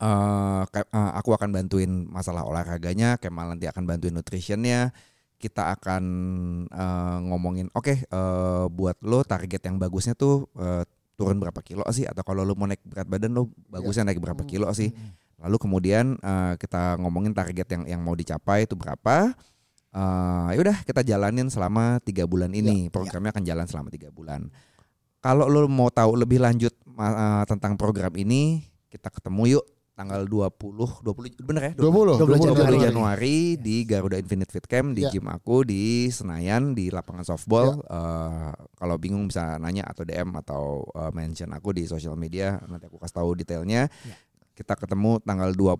Eh, 0.00 0.62
ke- 0.68 0.84
eh, 0.92 1.12
aku 1.16 1.32
akan 1.32 1.56
bantuin 1.56 1.88
masalah 2.04 2.44
olahraganya, 2.44 3.16
Kemal 3.16 3.56
nanti 3.56 3.64
akan 3.64 3.88
bantuin 3.88 4.12
nutritionnya. 4.12 4.92
Kita 5.40 5.72
akan 5.72 6.04
eh, 6.68 7.18
ngomongin, 7.32 7.72
oke, 7.72 8.04
eh, 8.04 8.64
buat 8.68 9.00
lo 9.00 9.24
target 9.24 9.64
yang 9.64 9.80
bagusnya 9.80 10.12
tuh 10.12 10.44
eh, 10.60 10.84
turun 11.16 11.40
berapa 11.40 11.64
kilo 11.64 11.84
sih? 11.92 12.04
Atau 12.04 12.20
kalau 12.20 12.44
lo 12.44 12.52
mau 12.52 12.68
naik 12.68 12.84
berat 12.84 13.08
badan 13.08 13.32
lo 13.32 13.48
bagusnya 13.72 14.04
naik 14.04 14.20
berapa 14.20 14.44
kilo 14.44 14.68
sih? 14.76 14.92
Lalu 15.40 15.56
kemudian 15.56 16.20
eh, 16.20 16.54
kita 16.60 17.00
ngomongin 17.00 17.32
target 17.32 17.64
yang 17.72 17.82
yang 17.88 18.00
mau 18.04 18.12
dicapai 18.12 18.68
itu 18.68 18.76
berapa. 18.76 19.32
Eh 19.90 20.48
ya 20.54 20.60
udah 20.62 20.78
kita 20.86 21.02
jalanin 21.02 21.50
selama 21.50 21.98
tiga 22.00 22.22
bulan 22.24 22.54
ini. 22.54 22.86
Programnya 22.88 23.34
akan 23.34 23.44
jalan 23.44 23.66
selama 23.66 23.88
tiga 23.90 24.08
bulan. 24.14 24.46
Kalau 25.20 25.50
lo 25.50 25.68
mau 25.68 25.90
tahu 25.90 26.16
lebih 26.16 26.40
lanjut 26.40 26.72
eh, 26.72 27.44
tentang 27.44 27.76
program 27.76 28.14
ini, 28.16 28.64
kita 28.88 29.10
ketemu 29.12 29.58
yuk 29.58 29.66
tanggal 29.92 30.24
20 30.24 31.04
20 31.04 31.44
bener 31.44 31.62
ya? 31.62 31.72
20, 31.76 32.24
20 32.24 32.24
20 32.24 32.56
Januari. 32.56 32.76
Januari 32.88 33.36
di 33.60 33.84
Garuda 33.84 34.16
Infinite 34.16 34.48
Fit 34.48 34.64
Camp 34.64 34.96
di 34.96 35.04
Ya. 35.04 35.12
gym 35.12 35.28
aku 35.28 35.60
di 35.68 36.08
Senayan 36.08 36.72
di 36.72 36.88
lapangan 36.88 37.20
softball. 37.20 37.84
Eh, 37.84 38.52
kalau 38.80 38.96
bingung 38.96 39.28
bisa 39.28 39.60
nanya 39.60 39.84
atau 39.84 40.08
DM 40.08 40.32
atau 40.40 40.88
eh, 40.96 41.12
mention 41.12 41.52
aku 41.52 41.76
di 41.76 41.84
sosial 41.84 42.16
media 42.16 42.56
nanti 42.64 42.88
aku 42.88 42.96
kasih 42.96 43.16
tahu 43.20 43.30
detailnya. 43.36 43.92
Ya. 43.92 44.16
Kita 44.56 44.72
ketemu 44.72 45.20
tanggal 45.20 45.52
20 45.52 45.76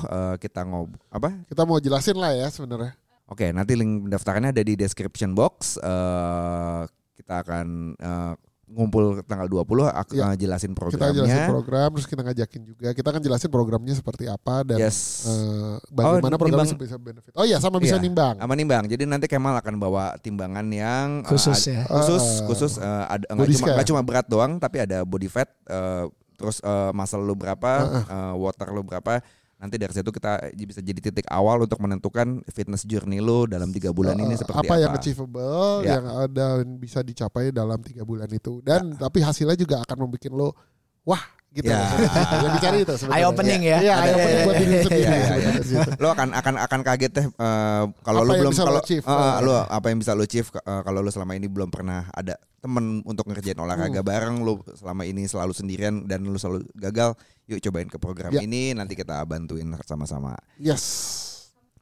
eh, 0.00 0.34
kita 0.40 0.64
ngob 0.64 0.96
apa? 1.12 1.36
Kita 1.44 1.68
mau 1.68 1.76
jelasin 1.76 2.16
lah 2.16 2.32
ya 2.32 2.48
sebenarnya. 2.48 2.96
Oke, 3.28 3.52
nanti 3.52 3.72
link 3.72 4.04
pendaftarannya 4.04 4.50
ada 4.50 4.62
di 4.62 4.72
description 4.72 5.32
box. 5.32 5.76
Eh, 5.76 6.80
kita 7.14 7.34
akan 7.38 7.66
eh, 7.94 8.32
ngumpul 8.68 9.24
tanggal 9.24 9.48
20 9.48 9.64
aku 9.86 10.12
Ya. 10.14 10.32
jelasin 10.34 10.72
Kita 10.72 10.78
programnya. 10.78 11.12
jelasin 11.14 11.44
program, 11.46 11.88
terus 11.90 12.04
kita 12.06 12.20
ngajakin 12.22 12.60
juga. 12.64 12.88
Kita 12.90 13.08
akan 13.10 13.22
jelasin 13.22 13.48
programnya 13.48 13.92
seperti 13.92 14.28
apa 14.28 14.60
dan 14.62 14.76
Yes. 14.78 15.24
eh, 15.24 15.76
bagaimana 15.90 16.36
Oh, 16.36 16.38
programnya 16.38 16.68
nimbang. 16.68 16.84
bisa 16.84 16.96
benefit. 16.98 17.32
Oh 17.32 17.44
iya, 17.44 17.56
sama 17.58 17.76
bisa 17.76 17.96
Iya. 17.96 18.04
nimbang. 18.04 18.36
Sama 18.36 18.54
nimbang. 18.54 18.84
Jadi 18.86 19.04
nanti 19.04 19.24
Kemal 19.24 19.56
akan 19.56 19.74
bawa 19.76 20.16
timbangan 20.18 20.64
yang 20.66 21.24
Khusus 21.24 21.56
ad- 21.58 21.68
ya. 21.70 21.82
Khusus, 21.86 22.24
Uh, 22.24 22.46
khusus 22.46 22.72
eh, 22.76 22.84
ada 23.08 23.24
nggak 23.26 23.36
body 23.38 23.48
cuma 23.50 23.60
scale. 23.62 23.74
nggak 23.74 23.88
cuma 23.88 24.02
berat 24.02 24.26
doang, 24.26 24.52
tapi 24.56 24.76
ada 24.78 24.98
body 25.00 25.28
fat, 25.28 25.48
eh, 25.64 26.04
terus 26.34 26.60
eh, 26.60 26.90
muscle 26.92 27.20
lu 27.20 27.34
berapa, 27.34 27.72
Uh-uh. 27.82 28.04
eh, 28.06 28.34
water 28.36 28.68
lu 28.70 28.80
berapa. 28.82 29.20
Nanti 29.58 29.74
dari 29.74 29.90
situ 29.90 30.06
kita 30.08 30.54
bisa 30.54 30.78
jadi 30.78 31.00
titik 31.02 31.26
awal 31.26 31.66
untuk 31.66 31.82
menentukan 31.82 32.46
fitness 32.46 32.86
journey 32.86 33.18
lu 33.18 33.42
dalam 33.44 33.74
tiga 33.74 33.90
bulan 33.90 34.14
ini 34.14 34.34
Eh, 34.34 34.38
seperti 34.38 34.54
apa 34.54 34.70
apa. 34.70 34.76
yang 34.78 34.92
achievable, 34.94 35.82
Ya. 35.82 35.98
yang 35.98 36.04
ada 36.06 36.46
yang 36.62 36.78
bisa 36.78 37.02
dicapai 37.02 37.50
dalam 37.50 37.82
tiga 37.82 38.06
bulan 38.06 38.30
itu. 38.30 38.62
Dan 38.62 38.94
tapi 38.94 39.18
hasilnya 39.18 39.58
juga 39.58 39.82
akan 39.82 40.06
membuat 40.06 40.30
lo 40.30 40.54
wah 41.02 41.18
gitu. 41.48 41.72
Ya. 41.72 41.80
yang 42.44 42.52
dicari 42.54 42.78
itu 42.84 42.94
sebenarnya. 42.94 43.18
Eye 43.18 43.26
opening 43.26 43.62
ya. 43.64 43.78
Iya, 43.80 43.94
eye 43.98 44.12
opening 44.14 44.38
buat 44.44 44.56
diri 44.56 44.74
sendiri. 44.84 45.00
Iya, 45.00 45.08
iya, 45.08 45.16
iya. 45.16 45.26
sebenarnya 45.64 45.94
gitu. 45.94 46.02
lo 46.02 46.08
akan 46.12 46.28
akan 46.36 46.54
akan 46.60 46.80
kaget 46.84 47.12
deh 47.16 47.26
eh, 47.26 47.84
kalau 48.04 48.20
yang 48.22 48.40
belum 48.44 48.52
lo 48.52 48.60
kalau 48.60 48.80
eh, 48.84 49.38
lo 49.42 49.52
apa 49.64 49.86
yang 49.88 49.98
bisa 49.98 50.12
lo 50.12 50.22
achieve 50.22 50.48
eh, 50.54 50.80
kalau 50.84 50.98
lo 51.00 51.10
selama 51.10 51.32
ini 51.34 51.46
belum 51.48 51.68
pernah 51.72 52.06
ada 52.12 52.36
temen 52.58 53.00
untuk 53.06 53.24
ngerjain 53.30 53.56
olahraga 53.56 54.02
Hmm. 54.02 54.08
bareng 54.08 54.36
lo 54.42 54.60
selama 54.74 55.06
ini 55.06 55.24
selalu 55.24 55.54
sendirian 55.54 56.04
dan 56.04 56.26
lo 56.26 56.36
selalu 56.36 56.66
gagal 56.74 57.14
yuk 57.46 57.62
cobain 57.62 57.88
ke 57.88 57.96
program 57.96 58.30
Ya. 58.34 58.44
ini 58.44 58.74
nanti 58.76 58.92
kita 58.92 59.22
bantuin 59.24 59.72
sama-sama 59.86 60.36
Yes. 60.60 60.84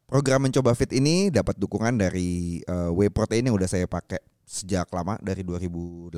program 0.07 0.47
mencoba 0.47 0.77
fit 0.79 0.93
ini 0.95 1.33
dapat 1.33 1.59
dukungan 1.59 1.99
dari 1.99 2.61
eh, 2.63 2.91
whey 2.95 3.11
protein 3.11 3.51
yang 3.51 3.57
udah 3.57 3.67
saya 3.67 3.89
pakai 3.91 4.21
sejak 4.47 4.87
lama 4.95 5.19
dari 5.19 5.43
2018 5.43 6.15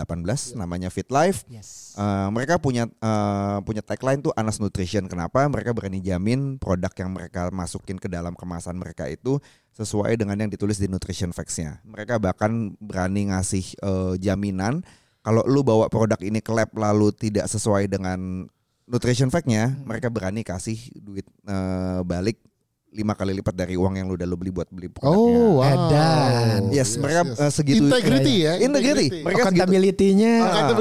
namanya 0.52 0.92
Fit 0.92 1.08
Life 1.08 1.48
Yes. 1.48 1.96
Eh, 1.96 2.28
mereka 2.28 2.60
punya 2.60 2.84
eh, 2.84 3.58
punya 3.64 3.80
tagline 3.80 4.20
tuh 4.20 4.36
Anas 4.36 4.60
Nutrition. 4.60 5.08
Kenapa? 5.08 5.48
Mereka 5.48 5.72
berani 5.72 6.04
jamin 6.04 6.60
produk 6.60 6.92
yang 7.00 7.10
mereka 7.16 7.48
masukin 7.48 7.96
ke 7.96 8.06
dalam 8.06 8.36
kemasan 8.36 8.76
mereka 8.76 9.08
itu 9.08 9.40
sesuai 9.72 10.20
dengan 10.20 10.36
yang 10.36 10.52
ditulis 10.52 10.76
di 10.76 10.86
nutrition 10.86 11.32
facts-nya. 11.32 11.80
Mereka 11.88 12.20
bahkan 12.20 12.76
berani 12.78 13.32
ngasih 13.32 13.64
eh, 13.80 14.14
jaminan 14.20 14.84
kalau 15.24 15.42
lu 15.48 15.60
bawa 15.60 15.88
produk 15.88 16.20
ini 16.24 16.44
ke 16.44 16.52
lab 16.52 16.72
lalu 16.76 17.10
tidak 17.12 17.48
sesuai 17.48 17.90
dengan 17.90 18.48
nutrition 18.88 19.28
fact-nya, 19.28 19.76
mereka 19.84 20.08
berani 20.08 20.40
kasih 20.40 20.78
duit 20.96 21.28
eh, 21.44 22.00
balik 22.04 22.40
lima 22.88 23.12
kali 23.12 23.36
lipat 23.36 23.52
dari 23.52 23.76
uang 23.76 23.94
yang 23.94 24.08
lu 24.08 24.16
udah 24.16 24.24
lu 24.24 24.34
beli 24.34 24.48
buat 24.48 24.64
beli 24.68 24.88
produknya. 24.88 25.12
Oh, 25.14 25.60
wow. 25.60 25.68
Edan. 25.68 26.72
Yes, 26.72 26.96
mereka 26.96 27.20
eh, 27.28 27.52
segitu 27.52 27.84
Integrity 27.84 28.34
ya. 28.42 28.52
Integrity. 28.56 29.20
Mereka 29.20 29.52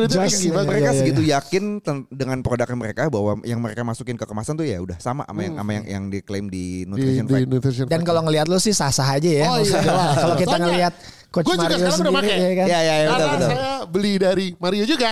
jelas 0.08 0.32
tinggi 0.32 0.48
nih. 0.48 0.52
banget. 0.52 0.68
mereka 0.68 0.80
Iya, 0.80 0.88
iya, 0.88 1.00
segitu 1.04 1.22
iya. 1.22 1.34
yakin 1.38 1.64
ten- 1.84 2.08
dengan 2.08 2.38
produknya 2.40 2.78
mereka 2.78 3.02
bahwa 3.08 3.44
yang 3.44 3.60
mereka 3.60 3.84
masukin 3.84 4.16
ke 4.16 4.24
kemasan 4.24 4.56
tuh 4.56 4.64
ya 4.64 4.80
udah 4.80 4.96
sama 4.98 5.28
sama 5.28 5.40
yang 5.42 5.56
sama 5.56 5.72
yang, 5.74 5.86
yang 5.86 6.04
diklaim 6.08 6.48
di, 6.48 6.58
di 6.80 6.90
nutrition 6.90 7.26
di 7.26 7.34
fact. 7.34 7.48
nutrition 7.50 7.86
Dan 7.86 8.02
kalau 8.02 8.24
ngelihat 8.24 8.48
lu 8.48 8.56
sih 8.58 8.72
sah-sah 8.72 9.08
aja 9.12 9.28
ya. 9.28 9.46
Oh, 9.46 9.60
iya, 9.60 9.80
kalau 10.16 10.36
kita 10.36 10.48
Soalnya 10.50 10.68
ngelihat 10.72 10.94
Coach 11.28 11.44
gua 11.44 11.54
juga 11.54 11.68
Mario 11.68 11.78
sekarang 11.78 11.92
udah 11.92 12.08
sendiri 12.08 12.24
pakai. 12.24 12.38
ya 12.40 12.52
kan. 12.56 12.66
Iya 12.66 12.80
iya 12.80 12.96
iya, 12.96 12.96
betul 13.06 13.20
Karena 13.20 13.36
betul. 13.36 13.50
saya 13.52 13.70
beli 13.86 14.14
dari 14.16 14.46
Mario 14.56 14.84
juga. 14.88 15.10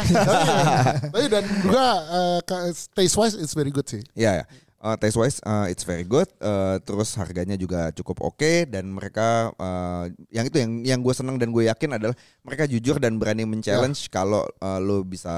Tapi 1.12 1.26
dan 1.28 1.44
juga 1.60 1.86
eh, 2.08 2.40
ka- 2.42 2.64
taste 2.94 3.16
wise 3.20 3.36
it's 3.36 3.52
very 3.52 3.68
good 3.68 3.84
sih. 3.84 4.00
Iya 4.16 4.32
ya. 4.42 4.46
Uh, 4.86 4.94
taste 4.94 5.18
wise 5.18 5.42
uh, 5.42 5.66
it's 5.66 5.82
very 5.82 6.06
good. 6.06 6.30
Uh, 6.38 6.78
terus 6.86 7.18
harganya 7.18 7.58
juga 7.58 7.90
cukup 7.90 8.22
oke 8.22 8.70
dan 8.70 8.86
mereka 8.86 9.50
uh, 9.58 10.06
yang 10.30 10.46
itu 10.46 10.62
yang 10.62 10.72
yang 10.86 11.00
gue 11.02 11.10
senang 11.10 11.42
dan 11.42 11.50
gue 11.50 11.66
yakin 11.66 11.98
adalah 11.98 12.14
mereka 12.46 12.70
jujur 12.70 13.02
dan 13.02 13.18
berani 13.18 13.50
men-challenge 13.50 14.14
kalau 14.14 14.46
uh, 14.62 14.78
lo 14.78 15.02
bisa 15.02 15.34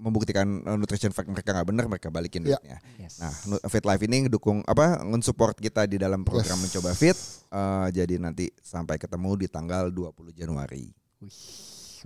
membuktikan 0.00 0.48
nutrition 0.80 1.12
fact 1.12 1.28
mereka 1.28 1.52
nggak 1.52 1.68
benar 1.68 1.84
mereka 1.84 2.08
balikin 2.08 2.48
Ya. 2.48 2.56
duitnya. 2.56 2.78
Yes. 2.96 3.20
Nah, 3.20 3.32
Fit 3.68 3.84
Life 3.84 4.00
ini 4.00 4.24
dukung 4.26 4.64
apa 4.64 5.04
nge-support 5.04 5.60
kita 5.60 5.84
di 5.84 6.00
dalam 6.00 6.24
program 6.24 6.56
Yes. 6.56 6.64
mencoba 6.64 6.96
fit. 6.96 7.18
Uh, 7.52 7.92
jadi 7.92 8.16
nanti 8.16 8.48
sampai 8.58 8.96
ketemu 8.96 9.44
di 9.44 9.46
tanggal 9.52 9.92
20 9.92 10.32
Januari. 10.32 10.88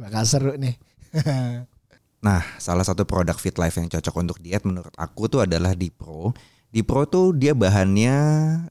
Bakal 0.02 0.24
seru 0.26 0.58
nih. 0.58 0.74
Nah, 2.20 2.44
salah 2.60 2.84
satu 2.84 3.08
produk 3.08 3.32
Fit 3.32 3.56
Life 3.56 3.80
yang 3.80 3.88
cocok 3.88 4.14
untuk 4.20 4.38
diet 4.44 4.68
menurut 4.68 4.92
aku 5.00 5.24
tuh 5.32 5.48
adalah 5.48 5.72
Dipro. 5.72 6.36
Dipro 6.68 7.08
tuh 7.08 7.32
dia 7.32 7.56
bahannya 7.56 8.16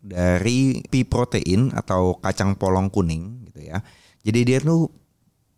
dari 0.05 0.85
pea 0.87 1.03
protein 1.03 1.73
atau 1.73 2.15
kacang 2.21 2.53
polong 2.55 2.93
kuning 2.93 3.49
gitu 3.49 3.65
ya. 3.73 3.81
Jadi 4.21 4.39
dia 4.45 4.57
tuh 4.61 4.93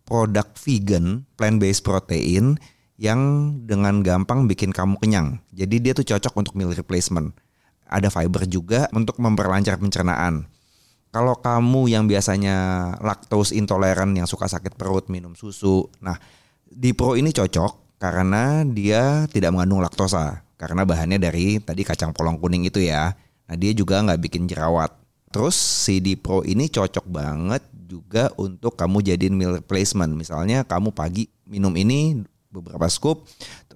produk 0.08 0.48
vegan, 0.56 1.28
plant 1.36 1.60
based 1.60 1.84
protein 1.84 2.56
yang 2.96 3.20
dengan 3.68 4.00
gampang 4.02 4.48
bikin 4.48 4.72
kamu 4.72 4.96
kenyang. 5.04 5.44
Jadi 5.52 5.76
dia 5.84 5.92
tuh 5.92 6.08
cocok 6.08 6.34
untuk 6.34 6.54
meal 6.56 6.72
replacement. 6.72 7.36
Ada 7.92 8.08
fiber 8.08 8.48
juga 8.48 8.88
untuk 8.96 9.20
memperlancar 9.20 9.76
pencernaan. 9.76 10.48
Kalau 11.12 11.36
kamu 11.44 11.92
yang 11.92 12.08
biasanya 12.08 12.56
lactose 13.04 13.52
intoleran 13.52 14.16
yang 14.16 14.24
suka 14.24 14.48
sakit 14.48 14.80
perut 14.80 15.12
minum 15.12 15.36
susu, 15.36 15.92
nah 16.00 16.16
di 16.72 16.96
Pro 16.96 17.20
ini 17.20 17.36
cocok 17.36 17.81
karena 18.02 18.66
dia 18.66 19.30
tidak 19.30 19.54
mengandung 19.54 19.86
laktosa 19.86 20.42
karena 20.58 20.82
bahannya 20.90 21.22
dari 21.22 21.62
tadi 21.62 21.86
kacang 21.86 22.18
polong 22.18 22.42
kuning 22.42 22.66
itu 22.66 22.82
ya. 22.82 23.14
Nah 23.46 23.56
dia 23.58 23.78
juga 23.78 24.02
nggak 24.02 24.18
bikin 24.26 24.50
jerawat. 24.50 24.90
Terus 25.30 25.58
di 25.86 26.18
Pro 26.18 26.42
ini 26.42 26.66
cocok 26.66 27.06
banget 27.06 27.62
juga 27.86 28.34
untuk 28.42 28.74
kamu 28.74 29.06
jadiin 29.06 29.38
meal 29.38 29.54
replacement. 29.58 30.18
Misalnya 30.18 30.66
kamu 30.66 30.98
pagi 30.98 31.30
minum 31.46 31.70
ini 31.78 32.26
beberapa 32.50 32.90
scoop, 32.90 33.30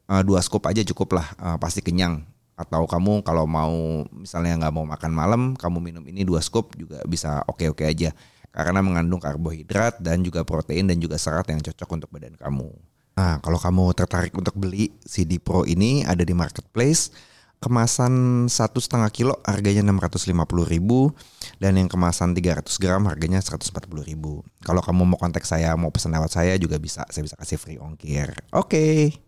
eh, 0.09 0.23
dua 0.25 0.41
scoop 0.41 0.65
aja 0.65 0.81
cukup 0.81 1.21
lah, 1.21 1.27
eh, 1.37 1.57
pasti 1.61 1.85
kenyang. 1.85 2.25
Atau 2.57 2.89
kamu 2.89 3.21
kalau 3.21 3.45
mau 3.45 4.05
misalnya 4.09 4.57
nggak 4.57 4.73
mau 4.73 4.85
makan 4.89 5.11
malam, 5.13 5.41
kamu 5.53 5.77
minum 5.81 6.03
ini 6.05 6.25
dua 6.25 6.41
scoop 6.41 6.73
juga 6.73 6.97
bisa 7.05 7.45
oke-oke 7.45 7.85
aja. 7.85 8.09
Karena 8.49 8.79
mengandung 8.79 9.19
karbohidrat 9.19 9.99
dan 10.01 10.23
juga 10.23 10.41
protein 10.47 10.87
dan 10.87 10.97
juga 10.97 11.19
serat 11.19 11.45
yang 11.51 11.59
cocok 11.61 11.89
untuk 11.93 12.09
badan 12.09 12.39
kamu. 12.39 12.94
Nah, 13.15 13.39
kalau 13.39 13.55
kamu 13.55 13.95
tertarik 13.95 14.35
untuk 14.35 14.59
beli 14.59 14.91
CD 15.07 15.39
Pro 15.39 15.63
ini 15.63 16.03
ada 16.03 16.21
di 16.21 16.35
marketplace. 16.35 17.11
kemasan 17.55 18.45
satu 18.45 18.77
setengah 18.77 19.09
kilo 19.09 19.33
harganya 19.41 19.81
650.000 19.81 20.69
ribu 20.69 21.09
dan 21.57 21.79
yang 21.79 21.89
kemasan 21.89 22.37
300 22.37 22.61
gram 22.77 23.09
harganya 23.09 23.41
140.000 23.41 24.05
ribu. 24.05 24.45
Kalau 24.61 24.85
kamu 24.85 25.01
mau 25.01 25.17
kontak 25.17 25.49
saya 25.49 25.73
mau 25.73 25.89
pesan 25.89 26.13
lewat 26.13 26.29
saya 26.29 26.53
juga 26.61 26.77
bisa, 26.77 27.07
saya 27.09 27.25
bisa 27.25 27.33
kasih 27.33 27.57
free 27.57 27.81
ongkir. 27.81 28.37
Oke. 28.53 29.17